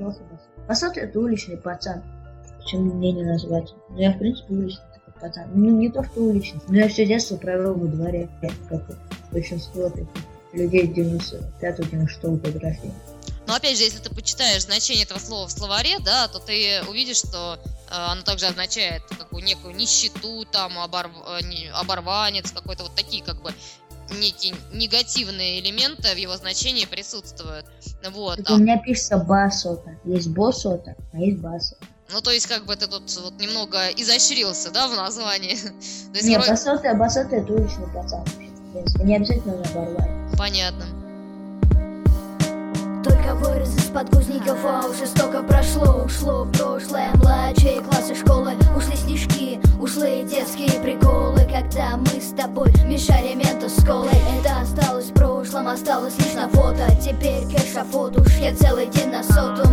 Басота. 0.00 0.40
Басота 0.66 1.00
это 1.00 1.20
уличный 1.20 1.56
пацан. 1.56 2.02
Почему 2.68 2.92
мне 2.92 3.12
не 3.12 3.22
назвать? 3.22 3.72
Ну, 3.88 3.98
я, 3.98 4.12
в 4.12 4.18
принципе, 4.18 4.52
уличный 4.52 4.84
такой 4.92 5.14
пацан. 5.22 5.48
Ну, 5.54 5.70
не 5.78 5.88
то, 5.90 6.04
что 6.04 6.20
уличный, 6.20 6.60
но 6.68 6.76
я 6.76 6.88
все 6.90 7.06
детство 7.06 7.36
провел 7.38 7.72
во 7.72 7.86
дворе, 7.86 8.28
как 8.68 8.82
большинство 9.32 9.88
таких 9.88 10.06
людей 10.52 10.86
95-96 11.62 12.36
года 12.36 12.60
рождения. 12.60 12.92
Но 13.46 13.54
опять 13.54 13.78
же, 13.78 13.84
если 13.84 14.00
ты 14.00 14.14
почитаешь 14.14 14.64
значение 14.64 15.04
этого 15.04 15.18
слова 15.18 15.46
в 15.46 15.50
словаре, 15.50 15.96
да, 16.04 16.28
то 16.28 16.40
ты 16.40 16.82
увидишь, 16.86 17.16
что 17.16 17.58
э, 17.64 17.68
оно 17.90 18.20
также 18.20 18.44
означает 18.44 19.02
какую 19.18 19.42
некую 19.42 19.74
нищету, 19.74 20.44
там, 20.52 20.72
оборв- 20.72 21.24
э, 21.40 21.46
не- 21.46 21.70
оборванец, 21.72 22.52
какой-то 22.52 22.82
вот 22.82 22.94
такие 22.94 23.24
как 23.24 23.40
бы 23.40 23.50
некие 24.20 24.54
негативные 24.74 25.60
элементы 25.60 26.12
в 26.14 26.18
его 26.18 26.36
значении 26.36 26.84
присутствуют. 26.84 27.64
Вот. 28.10 28.36
Так 28.36 28.50
а- 28.50 28.54
у 28.56 28.58
меня 28.58 28.76
пишется 28.78 29.16
Басота. 29.16 29.96
Есть 30.04 30.28
Босота, 30.28 30.96
а 31.14 31.16
есть 31.18 31.38
Басота. 31.38 31.86
Ну, 32.12 32.20
то 32.20 32.30
есть, 32.30 32.46
как 32.46 32.64
бы 32.64 32.74
ты 32.76 32.86
тут 32.86 33.02
вот 33.22 33.38
немного 33.38 33.88
изощрился, 33.96 34.70
да, 34.70 34.88
в 34.88 34.96
названии. 34.96 35.56
То 36.12 36.14
есть, 36.14 36.28
Нет, 36.28 36.38
вроде- 36.38 36.50
Басота, 36.52 36.94
Басота 36.94 37.36
это 37.36 37.52
уличный 37.52 37.86
пацан. 37.94 38.24
Не 39.04 39.16
обязательно 39.16 39.54
оборвать. 39.54 40.08
Понятно. 40.38 40.84
Только 43.04 43.34
вырос 43.34 43.74
из 43.76 43.84
подгузников, 43.84 44.58
а 44.64 44.86
уже 44.88 45.06
столько 45.06 45.42
прошло 45.42 46.02
Ушло 46.04 46.44
в 46.44 46.52
прошлое, 46.52 47.10
младшие 47.14 47.80
классы 47.80 48.14
школы 48.14 48.52
Ушли 48.76 48.96
снежки, 48.96 49.60
ушли 49.80 50.24
детские 50.24 50.80
приколы 50.80 51.40
Когда 51.44 51.96
мы 51.96 52.20
с 52.20 52.34
тобой 52.36 52.70
мешали 52.84 53.34
менту 53.34 53.68
с 53.70 53.82
колой 53.84 54.10
Это 54.38 54.60
осталось 54.60 55.06
в 55.06 55.14
прошлом, 55.14 55.68
осталось 55.68 56.18
лишь 56.18 56.34
на 56.34 56.48
фото 56.48 56.86
Теперь 57.02 57.44
к 57.46 57.54
эшафоту 57.54 58.20
уж 58.20 58.36
я 58.38 58.54
целый 58.54 58.86
день 58.88 59.10
на 59.10 59.22
сотом 59.22 59.67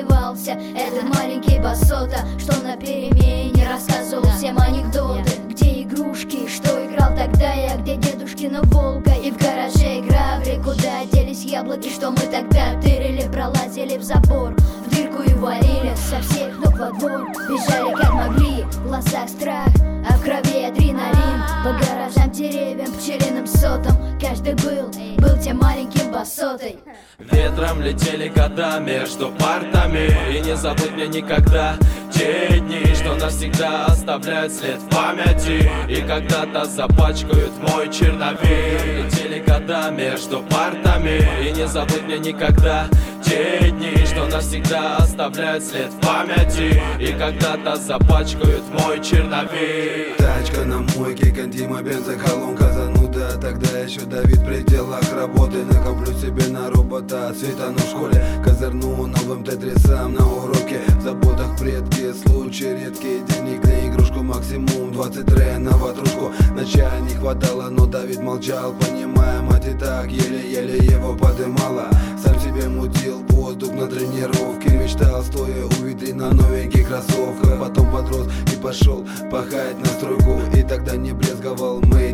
Куда 0.00 0.30
подевался 0.30 0.52
этот 0.52 1.14
маленький 1.14 1.58
басота 1.58 2.18
Что 2.38 2.60
на 2.62 2.76
перемене 2.76 3.68
рассказывал 3.68 4.28
всем 4.36 4.58
анекдоты. 4.58 5.30
Где 5.48 5.82
игрушки, 5.82 6.48
что 6.48 6.86
играл 6.86 7.10
тогда 7.16 7.52
я 7.52 7.76
Где 7.76 7.96
дедушкина 7.96 8.60
Волга. 8.64 9.12
И 9.12 9.30
в 9.30 9.38
гараже 9.38 10.00
граври 10.02 10.60
Куда 10.62 11.04
делись 11.12 11.44
яблоки, 11.44 11.88
что 11.88 12.10
мы 12.10 12.18
тогда 12.18 12.80
тырили 12.80 13.28
Пролазили 13.30 13.98
в 13.98 14.02
забор, 14.02 14.54
в 14.86 14.94
дырку 14.94 15.22
и 15.22 15.34
валили 15.34 15.94
Со 15.96 16.20
всех 16.22 16.58
ног 16.58 16.78
во 16.78 16.90
двор, 16.92 17.28
бежали 17.48 17.94
как 17.94 18.12
могли 18.12 18.64
В 18.64 18.86
глазах 18.86 19.28
страх, 19.28 19.68
а 20.08 20.14
в 20.14 20.22
крови 20.22 20.64
адреналин. 20.64 21.42
По 21.62 21.72
гаражам, 21.72 22.30
деревьям, 22.30 22.92
пчелиным 22.92 23.46
сотам. 23.46 23.96
Каждый 24.20 24.54
был, 24.54 24.90
был 25.18 25.38
тем 25.42 25.58
маленьким 25.58 25.99
басотой 26.10 26.78
Ветром 27.18 27.82
летели 27.82 28.28
года 28.28 28.78
между 28.80 29.30
партами. 29.32 30.10
И 30.34 30.40
не 30.40 30.56
забудь 30.56 30.92
мне 30.92 31.08
никогда 31.08 31.76
те 32.12 32.58
дни 32.60 32.94
Что 32.94 33.14
навсегда 33.14 33.86
оставляют 33.86 34.52
след 34.52 34.78
в 34.78 34.88
памяти. 34.88 35.70
И 35.88 36.02
когда-то 36.02 36.64
запачкают 36.64 37.52
мой 37.68 37.90
черновик. 37.92 38.84
Летели 38.84 39.40
года 39.40 39.90
между 39.90 40.42
партами. 40.42 41.22
И 41.46 41.52
не 41.52 41.66
забудь 41.66 42.02
мне 42.02 42.18
никогда 42.18 42.86
те 43.22 43.70
дни 43.70 44.04
Что 44.06 44.26
навсегда 44.26 44.96
оставляют 44.96 45.64
след 45.64 45.92
в 45.92 46.00
памяти. 46.00 46.82
И 46.98 47.12
когда-то 47.12 47.76
запачкают 47.76 48.64
мой 48.72 49.02
черновик. 49.02 50.16
Тачка 50.18 50.64
на 50.64 50.80
мойке, 50.96 51.30
кантима, 51.30 51.82
бензоколонка 51.82 52.64
зануда 52.72 52.89
Тогда 53.36 53.78
еще 53.78 54.00
Давид 54.00 54.38
в 54.38 54.44
пределах 54.44 55.02
работы 55.14 55.64
Накоплю 55.64 56.12
себе 56.18 56.48
на 56.48 56.70
робота. 56.70 57.32
Цвета, 57.38 57.70
но 57.70 57.78
в 57.78 57.88
школе 57.88 58.22
Козырну 58.44 59.06
новым 59.06 59.44
тетрисам 59.44 60.14
на 60.14 60.26
уроке. 60.26 60.80
В 60.98 61.02
заботах 61.02 61.58
предки, 61.58 62.12
случаи 62.12 62.84
редкие 62.84 63.20
Денег 63.20 63.64
на 63.64 63.88
игрушку 63.88 64.22
максимум. 64.22 64.92
20 64.92 65.26
трей 65.26 65.58
на 65.58 65.70
ватрушку 65.72 66.32
На 66.54 66.64
чай 66.64 67.00
не 67.02 67.14
хватало, 67.14 67.68
но 67.70 67.86
Давид 67.86 68.20
молчал 68.20 68.74
Понимая, 68.74 69.40
мать 69.42 69.66
и 69.66 69.74
так 69.74 70.10
еле-еле 70.10 70.78
его 70.78 71.14
подымала. 71.14 71.88
Сам 72.22 72.38
себе 72.40 72.68
мутил 72.68 73.22
воздух 73.28 73.72
на 73.72 73.86
тренировке 73.86 74.70
Мечтал, 74.70 75.22
стоя 75.22 75.64
у 75.64 75.84
витрина 75.84 76.30
новеньких 76.32 76.88
кроссовках. 76.88 77.60
Потом 77.60 77.90
подрос 77.90 78.26
и 78.52 78.56
пошел 78.56 79.04
пахать 79.30 79.78
на 79.78 79.86
стройку 79.86 80.40
И 80.54 80.62
тогда 80.62 80.96
не 80.96 81.12
брезговал 81.12 81.80
мыть 81.80 82.09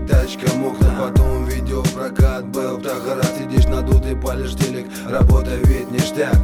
палишь 4.26 4.54
телек 4.54 4.86
Работа 5.08 5.52
ведь 5.64 5.90
ништяк. 5.90 6.34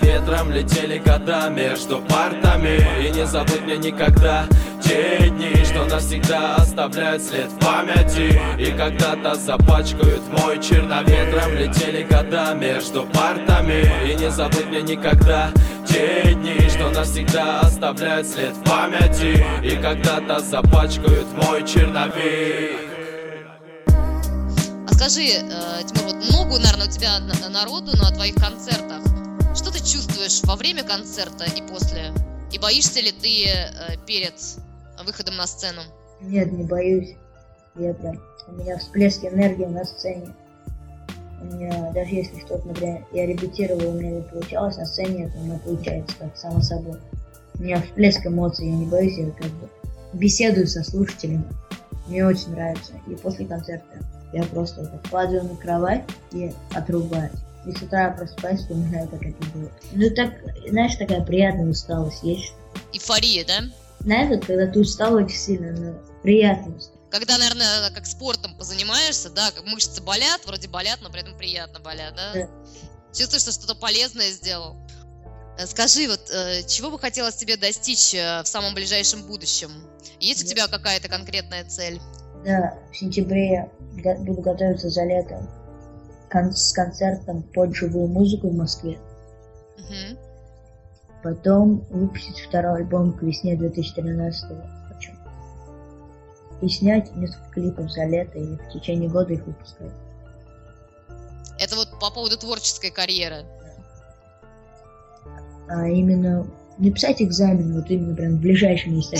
Ветром 0.00 0.50
летели 0.50 0.98
года 0.98 1.50
между 1.50 2.00
партами. 2.00 2.80
И 3.06 3.10
не 3.10 3.26
забудь 3.26 3.60
мне 3.62 3.76
никогда 3.76 4.46
те 4.82 5.28
дни 5.28 5.52
Что 5.64 5.84
навсегда 5.84 6.56
оставляют 6.56 7.22
след 7.22 7.50
в 7.50 7.58
памяти. 7.58 8.40
И 8.58 8.72
когда-то 8.72 9.34
запачкают 9.34 10.22
мой 10.38 10.62
черновик. 10.62 11.08
Ветром 11.08 11.52
летели 11.54 12.04
года 12.04 12.54
между 12.54 13.02
партами. 13.04 13.84
И 14.10 14.14
не 14.14 14.30
забудь 14.30 14.66
мне 14.66 14.80
никогда 14.80 15.50
те 15.88 16.34
дни 16.34 16.68
Что 16.68 16.90
навсегда 16.90 17.60
оставляют 17.60 18.26
след 18.26 18.54
в 18.56 18.64
памяти 18.64 19.44
И 19.64 19.76
когда-то 19.80 20.40
запачкают 20.40 21.26
мой 21.42 21.66
черновик 21.66 22.80
А 24.86 24.94
скажи, 24.94 25.22
э, 25.22 25.82
Тимур, 25.86 26.14
вот 26.14 26.24
много, 26.30 26.58
наверное, 26.58 26.86
у 26.86 26.90
тебя 26.90 27.18
на- 27.20 27.48
народу 27.48 27.96
на 27.96 28.10
твоих 28.12 28.34
концертах. 28.34 29.02
Что 29.56 29.70
ты 29.72 29.78
чувствуешь 29.78 30.42
во 30.44 30.56
время 30.56 30.82
концерта 30.84 31.44
и 31.44 31.62
после? 31.62 32.12
И 32.52 32.58
боишься 32.58 33.00
ли 33.00 33.12
ты 33.12 33.44
э, 33.46 33.96
перед 34.06 34.34
выходом 35.04 35.36
на 35.36 35.46
сцену? 35.46 35.82
Нет, 36.20 36.50
не 36.52 36.64
боюсь. 36.64 37.16
Я 37.76 37.94
прям... 37.94 38.20
У 38.48 38.52
меня 38.52 38.78
всплеск 38.78 39.24
энергии 39.24 39.66
на 39.66 39.84
сцене. 39.84 40.34
У 41.40 41.44
меня, 41.44 41.92
даже 41.92 42.14
если 42.14 42.38
что-то, 42.40 42.66
например, 42.68 43.04
я 43.12 43.26
репетировал, 43.26 43.90
у 43.90 43.92
меня 43.92 44.10
не 44.10 44.22
получалось, 44.22 44.76
на 44.76 44.86
сцене 44.86 45.24
это 45.24 45.38
у 45.38 45.44
меня 45.44 45.60
получается, 45.64 46.16
как 46.18 46.36
само 46.36 46.60
собой. 46.60 46.98
У 47.58 47.62
меня 47.62 47.80
всплеск 47.80 48.26
эмоций, 48.26 48.66
я 48.66 48.76
не 48.76 48.86
боюсь, 48.86 49.18
я 49.18 49.30
как 49.30 49.50
бы 49.52 49.68
беседую 50.12 50.66
со 50.66 50.82
слушателями. 50.82 51.44
Мне 52.06 52.26
очень 52.26 52.52
нравится. 52.52 52.92
И 53.06 53.14
после 53.14 53.46
концерта 53.46 53.98
я 54.32 54.42
просто 54.44 54.80
вот 54.80 55.10
падаю 55.10 55.44
на 55.44 55.56
кровать 55.56 56.04
и 56.32 56.52
отрубаюсь. 56.74 57.32
И 57.66 57.72
с 57.72 57.82
утра 57.82 58.10
просыпаюсь, 58.10 58.60
вспоминаю, 58.60 59.08
как 59.08 59.22
это 59.22 59.46
было. 59.54 59.70
Ну 59.92 60.10
так, 60.10 60.32
знаешь, 60.68 60.96
такая 60.96 61.22
приятная 61.22 61.68
усталость 61.68 62.22
есть. 62.22 62.54
Эйфория, 62.92 63.44
да? 63.46 63.64
Знаешь, 64.00 64.28
вот 64.28 64.46
когда 64.46 64.66
ты 64.66 64.80
устал 64.80 65.14
очень 65.14 65.36
сильно, 65.36 65.72
но 65.72 65.94
приятно 66.22 66.74
устал. 66.76 66.97
Когда, 67.10 67.38
наверное, 67.38 67.90
как 67.90 68.06
спортом 68.06 68.54
позанимаешься, 68.56 69.30
да, 69.30 69.50
как 69.50 69.64
мышцы 69.64 70.02
болят, 70.02 70.44
вроде 70.44 70.68
болят, 70.68 70.98
но 71.02 71.10
при 71.10 71.22
этом 71.22 71.36
приятно 71.38 71.80
болят, 71.80 72.14
да? 72.14 72.32
Да. 72.34 72.48
Чувствуешь, 73.14 73.42
что 73.42 73.52
что-то 73.52 73.74
полезное 73.74 74.30
сделал. 74.30 74.76
Э, 75.58 75.66
Скажи, 75.66 76.06
вот 76.06 76.30
э, 76.30 76.62
чего 76.66 76.90
бы 76.90 76.98
хотелось 76.98 77.36
тебе 77.36 77.56
достичь 77.56 78.14
э, 78.14 78.42
в 78.42 78.46
самом 78.48 78.74
ближайшем 78.74 79.22
будущем? 79.26 79.70
Есть 80.20 80.44
у 80.44 80.46
тебя 80.46 80.66
какая-то 80.68 81.08
конкретная 81.08 81.64
цель? 81.64 82.00
Да, 82.44 82.76
в 82.92 82.96
сентябре 82.96 83.70
го- 84.02 84.14
буду 84.16 84.42
готовиться 84.42 84.90
за 84.90 85.04
лето 85.04 85.48
кон- 86.30 86.52
с 86.52 86.72
концертом 86.72 87.42
под 87.42 87.74
живую 87.74 88.08
музыку 88.08 88.50
в 88.50 88.54
Москве. 88.54 88.98
Мгм. 89.78 90.18
Потом 91.22 91.78
выпустить 91.90 92.38
второй 92.40 92.82
альбом 92.82 93.12
к 93.14 93.22
весне 93.22 93.56
2013 93.56 94.42
хочу. 94.50 94.77
И 96.60 96.68
снять 96.68 97.14
несколько 97.16 97.50
клипов 97.50 97.90
за 97.90 98.04
лето 98.04 98.38
и 98.38 98.56
в 98.56 98.72
течение 98.72 99.08
года 99.08 99.32
их 99.32 99.44
выпускать. 99.46 99.92
Это 101.58 101.76
вот 101.76 101.88
по 102.00 102.10
поводу 102.10 102.36
творческой 102.36 102.90
карьеры. 102.90 103.44
А 105.68 105.86
именно 105.86 106.46
написать 106.78 107.20
экзамен, 107.20 107.74
вот 107.74 107.90
именно 107.90 108.14
прям 108.14 108.36
в 108.36 108.40
ближайшем 108.40 108.94
месте. 108.96 109.18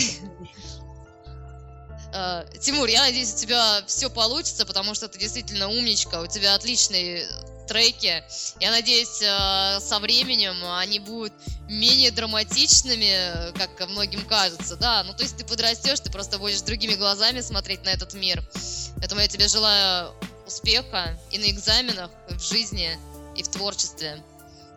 Э, 2.14 2.44
Тимур, 2.58 2.88
я 2.88 3.02
надеюсь, 3.02 3.34
у 3.34 3.36
тебя 3.36 3.82
все 3.86 4.08
получится, 4.08 4.64
потому 4.64 4.94
что 4.94 5.08
ты 5.08 5.18
действительно 5.18 5.68
умничка, 5.68 6.22
у 6.22 6.26
тебя 6.26 6.54
отличные 6.54 7.24
треки. 7.68 8.24
Я 8.60 8.70
надеюсь, 8.70 9.22
э, 9.22 9.80
со 9.80 9.98
временем 10.00 10.56
они 10.72 10.98
будут 10.98 11.32
менее 11.68 12.10
драматичными, 12.10 13.52
как 13.56 13.88
многим 13.88 14.24
кажется, 14.26 14.76
да. 14.76 15.04
Ну, 15.04 15.12
то 15.12 15.22
есть 15.22 15.36
ты 15.36 15.44
подрастешь, 15.44 16.00
ты 16.00 16.10
просто 16.10 16.38
будешь 16.38 16.60
другими 16.62 16.94
глазами 16.94 17.40
смотреть 17.40 17.84
на 17.84 17.90
этот 17.90 18.14
мир. 18.14 18.42
Поэтому 18.96 19.20
я 19.20 19.28
тебе 19.28 19.46
желаю 19.48 20.12
успеха 20.46 21.18
и 21.30 21.38
на 21.38 21.50
экзаменах, 21.50 22.10
и 22.30 22.34
в 22.34 22.42
жизни, 22.42 22.98
и 23.36 23.42
в 23.42 23.48
творчестве. 23.48 24.22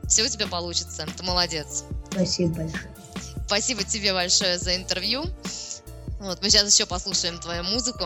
Все 0.07 0.23
у 0.23 0.27
тебя 0.27 0.47
получится. 0.47 1.07
Ты 1.17 1.23
молодец. 1.23 1.85
Спасибо 2.11 2.55
большое. 2.55 2.91
Спасибо 3.47 3.83
тебе 3.83 4.13
большое 4.13 4.57
за 4.57 4.75
интервью. 4.75 5.23
Вот, 6.19 6.41
мы 6.41 6.49
сейчас 6.49 6.71
еще 6.71 6.85
послушаем 6.85 7.39
твою 7.39 7.63
музыку. 7.63 8.05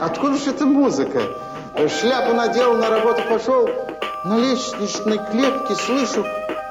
Откуда 0.00 0.38
же 0.38 0.50
эта 0.50 0.66
музыка? 0.66 1.20
Шляпу 2.00 2.34
надел, 2.34 2.74
на 2.76 2.90
работу 2.90 3.22
пошел. 3.28 3.68
На 4.22 4.36
лестничной 4.36 5.18
клетке 5.30 5.74
слышу, 5.74 6.26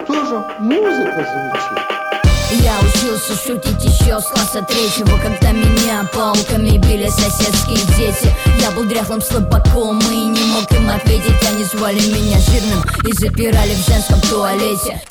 тоже 0.06 0.38
музыка 0.60 1.16
звучит. 1.16 2.64
Я 2.64 2.78
учился 2.80 3.34
шутить 3.36 3.84
еще 3.84 4.20
с 4.20 4.26
класса 4.28 4.62
третьего 4.68 5.18
Когда 5.18 5.52
меня 5.52 6.04
палками 6.14 6.78
били 6.78 7.08
соседские 7.10 7.78
дети 7.96 8.34
Я 8.60 8.72
был 8.72 8.86
дряхлым 8.86 9.22
слабаком 9.22 10.00
и 10.12 10.16
не 10.16 10.44
мог 10.46 10.72
им 10.72 10.90
ответить 10.90 11.48
Они 11.48 11.64
звали 11.64 12.00
меня 12.00 12.40
жирным 12.40 12.84
и 13.06 13.14
запирали 13.14 13.74
в 13.76 13.88
женском 13.88 14.20
туалете 14.22 15.02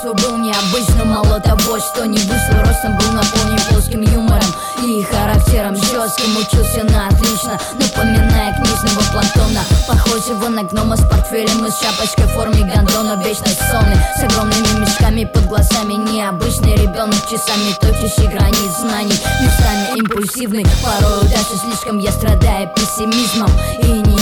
детства 0.00 0.12
был 0.14 0.38
необычным, 0.38 1.08
мало 1.08 1.40
того, 1.40 1.78
что 1.78 2.06
не 2.06 2.18
вышел 2.18 2.58
ростом 2.64 2.96
Был 2.98 3.12
наполнен 3.12 3.58
плоским 3.68 4.02
юмором 4.02 4.54
и 4.82 5.02
характером 5.02 5.76
жестким. 5.76 6.36
Учился 6.36 6.84
на 6.84 7.08
отлично, 7.08 7.58
напоминая 7.74 8.54
книжного 8.54 9.02
Платона. 9.12 9.60
Похожего 9.86 10.48
на 10.48 10.62
гнома 10.62 10.96
с 10.96 11.00
портфелем 11.08 11.66
и 11.66 11.70
с 11.70 11.80
шапочкой 11.80 12.26
в 12.26 12.30
форме 12.30 12.62
гондона. 12.74 13.22
Вечно 13.24 13.46
сонный, 13.70 13.96
с 14.16 14.22
огромными 14.22 14.80
мешками 14.80 15.24
под 15.24 15.46
глазами. 15.46 15.94
Необычный 15.94 16.76
ребенок, 16.76 17.20
часами 17.28 17.74
точащий 17.80 18.28
границ 18.28 18.78
знаний. 18.80 19.18
Местами 19.42 19.98
импульсивный, 19.98 20.66
порою 20.82 21.22
даже 21.22 21.60
слишком 21.60 21.98
Я 21.98 22.12
страдаю 22.12 22.70
пессимизмом 22.74 23.50
и 23.82 23.86
не 23.86 24.19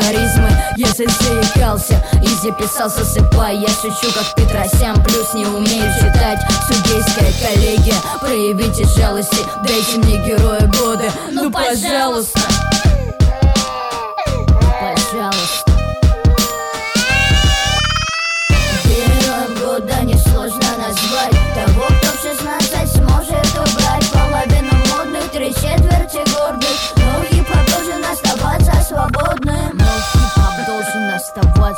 харизмы. 0.00 0.50
Я 0.76 0.88
заикался 0.88 2.04
и 2.22 2.28
записал 2.28 2.88
засыпая 2.90 3.54
Я 3.54 3.68
шучу 3.68 4.12
как 4.12 4.34
Петросян, 4.34 5.02
плюс 5.02 5.34
не 5.34 5.46
умею 5.46 5.92
читать. 6.00 6.40
Судейская 6.68 7.32
коллегия, 7.42 7.96
проявите 8.20 8.84
жалости 8.96 9.38
Дайте 9.66 9.98
мне 9.98 10.18
героя 10.26 10.66
года, 10.66 11.10
ну 11.30 11.50
Пожалуйста 11.50 12.40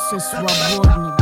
все 0.08 0.18
свободно. 0.20 1.16